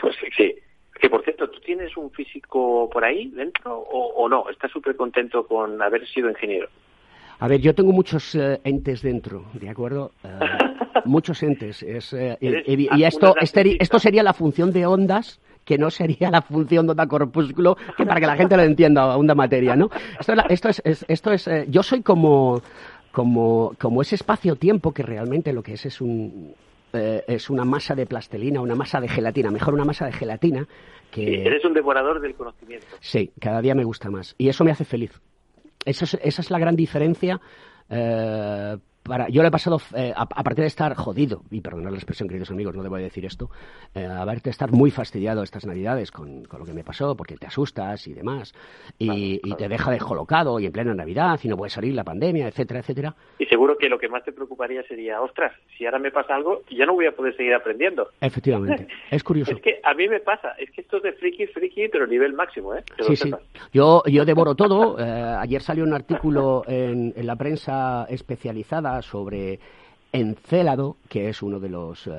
[0.00, 0.54] Pues sí,
[1.00, 4.48] que por cierto, ¿tú tienes un físico por ahí dentro o, o no?
[4.48, 6.68] ¿Estás súper contento con haber sido ingeniero?
[7.38, 10.12] A ver, yo tengo muchos eh, entes dentro, ¿de acuerdo?
[10.22, 10.28] Eh,
[11.04, 11.82] muchos entes.
[11.82, 16.86] Eh, y, esto, este, esto sería la función de ondas que no sería la función
[16.86, 19.88] de onda corpúsculo, que para que la gente lo entienda, onda materia, ¿no?
[20.48, 22.60] Esto, es, esto es, yo soy como,
[23.12, 26.54] como, como ese espacio-tiempo que realmente lo que es es un,
[26.92, 30.68] es una masa de plastelina, una masa de gelatina, mejor una masa de gelatina
[31.10, 31.46] que...
[31.46, 32.86] Eres un devorador del conocimiento.
[33.00, 34.34] Sí, cada día me gusta más.
[34.36, 35.18] Y eso me hace feliz
[35.84, 37.40] esa es, la gran diferencia.
[37.88, 42.28] Eh, para, yo lo he pasado, eh, aparte de estar jodido, y perdonad la expresión,
[42.28, 43.50] queridos amigos, no debo decir esto,
[43.94, 47.46] eh, haberte estar muy fastidiado estas navidades con, con, lo que me pasó, porque te
[47.46, 48.54] asustas y demás,
[48.98, 52.48] y, y te deja descolocado y en plena Navidad, y no puede salir la pandemia,
[52.48, 53.14] etcétera, etcétera.
[53.38, 56.62] Y seguro que lo que más te preocuparía sería, ostras, si ahora me pasa algo,
[56.70, 58.08] ya no voy a poder seguir aprendiendo.
[58.20, 59.52] Efectivamente, es curioso.
[59.52, 62.32] es que a mí me pasa, es que esto es de friki, friki, pero nivel
[62.32, 62.82] máximo, ¿eh?
[63.06, 63.30] Sí, sí.
[63.72, 64.98] Yo, yo devoro todo.
[64.98, 69.58] Eh, ayer salió un artículo en, en la prensa especializada sobre
[70.12, 72.12] Encélado, que es uno de los eh,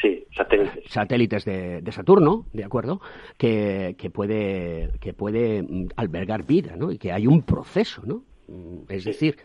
[0.00, 3.00] sí, satélites, satélites de, de, Saturno, de acuerdo,
[3.38, 6.90] que, que, puede que puede mm, albergar vida, ¿no?
[6.90, 8.22] Y que hay un proceso, ¿no?
[8.48, 9.36] Mm, es decir,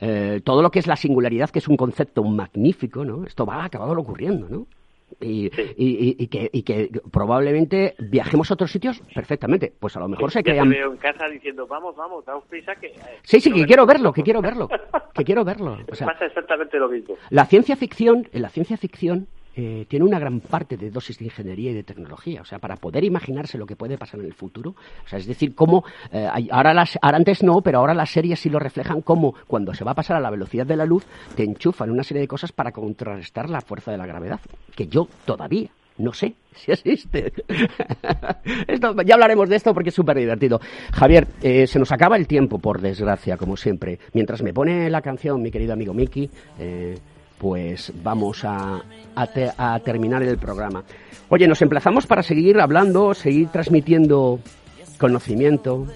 [0.00, 3.24] eh, todo lo que es la singularidad, que es un concepto magnífico, ¿no?
[3.24, 4.66] Esto va a acabar ocurriendo, ¿no?
[5.20, 9.72] Y, y, que, y, que, probablemente viajemos a otros sitios perfectamente.
[9.78, 10.70] Pues a lo mejor se crean.
[10.70, 12.88] Te veo en casa diciendo, vamos, vamos, daos prisa que.
[12.88, 14.68] Eh, sí, sí, que quiero verlo, que quiero verlo,
[15.14, 15.78] que quiero verlo.
[15.90, 17.16] O sea, pasa exactamente lo mismo.
[17.30, 21.26] La ciencia ficción, en la ciencia ficción eh, tiene una gran parte de dosis de
[21.26, 24.34] ingeniería y de tecnología, o sea, para poder imaginarse lo que puede pasar en el
[24.34, 24.70] futuro,
[25.04, 28.40] o sea, es decir, cómo, eh, ahora, las, ahora antes no, pero ahora las series
[28.40, 31.04] sí lo reflejan, como cuando se va a pasar a la velocidad de la luz,
[31.36, 34.40] te enchufan una serie de cosas para contrarrestar la fuerza de la gravedad,
[34.74, 37.32] que yo todavía no sé si existe.
[38.68, 40.60] esto, ya hablaremos de esto porque es súper divertido.
[40.92, 43.98] Javier, eh, se nos acaba el tiempo, por desgracia, como siempre.
[44.12, 46.98] Mientras me pone la canción mi querido amigo Miki, eh,
[47.42, 48.84] pues vamos a,
[49.16, 50.84] a, terminar el programa.
[51.28, 54.38] Oye, nos emplazamos para seguir hablando, seguir transmitiendo
[54.96, 55.88] conocimiento.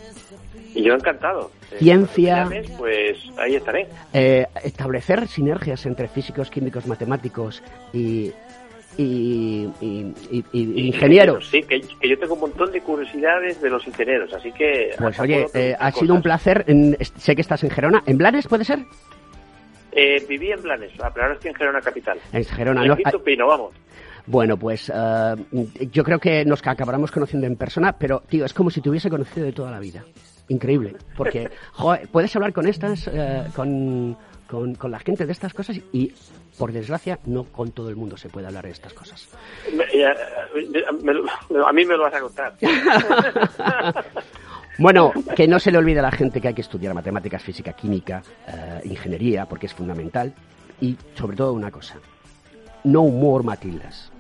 [0.75, 1.53] Y yo encantado.
[1.71, 2.49] Eh, Ciencia.
[2.77, 3.87] pues ahí estaré.
[4.13, 8.33] Eh, establecer sinergias entre físicos, químicos, matemáticos y,
[8.99, 9.69] y,
[10.53, 11.49] ingenieros.
[11.49, 14.97] Sí, que, yo tengo un montón de curiosidades de los ingenieros, así que...
[14.99, 16.65] Pues oye, eh, ha sido un placer.
[17.19, 18.03] sé que estás en Gerona.
[18.05, 18.81] ¿En Blanes puede ser?
[19.99, 22.19] Eh, viví en Blanes, pero ahora estoy en Gerona Capital.
[22.31, 22.97] En Gerona, no.
[23.25, 23.75] Pino, vamos.
[24.27, 25.35] Bueno, pues eh,
[25.91, 29.09] yo creo que nos acabaremos conociendo en persona, pero, tío, es como si te hubiese
[29.09, 30.05] conocido de toda la vida.
[30.49, 35.81] Increíble, porque joder, puedes hablar con estas, eh, con, con, la gente de estas cosas
[35.93, 36.13] y,
[36.59, 39.27] por desgracia, no con todo el mundo se puede hablar de estas cosas.
[41.67, 42.53] a mí me lo vas a contar.
[44.79, 47.73] Bueno, que no se le olvide a la gente que hay que estudiar matemáticas, física,
[47.73, 50.35] química, eh, ingeniería, porque es fundamental.
[50.81, 51.97] Y sobre todo una cosa,
[52.85, 54.13] no more Matildas.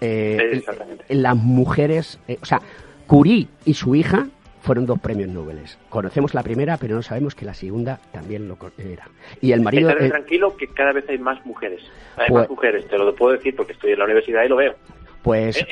[0.00, 0.62] Eh,
[1.08, 2.60] las mujeres, eh, o sea,
[3.06, 4.28] Curie y su hija
[4.60, 5.60] fueron dos premios Nobel.
[5.88, 9.08] Conocemos la primera, pero no sabemos que la segunda también lo era.
[9.40, 9.88] Y el marido.
[9.88, 11.80] Estaré tranquilo que cada vez hay más mujeres.
[12.16, 14.56] Hay más pues mujeres, te lo puedo decir porque estoy en la universidad y lo
[14.56, 14.74] veo.
[15.22, 15.64] Pues...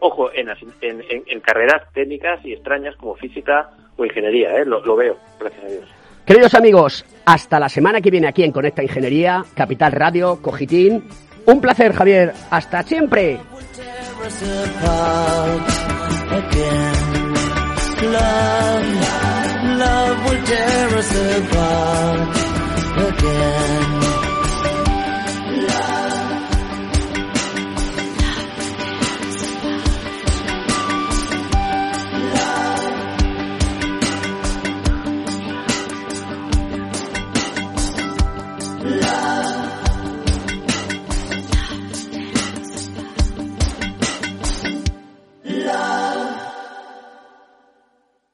[0.00, 4.64] ojo, en, carreras técnicas y extrañas como física o ingeniería, ¿eh?
[4.64, 5.88] lo, lo veo, gracias a Dios.
[6.24, 11.04] Queridos amigos, hasta la semana que viene aquí en Conecta Ingeniería, Capital Radio, Cogitín.
[11.46, 12.32] Un placer, Javier.
[12.50, 13.38] Hasta siempre.
[22.92, 23.91] love.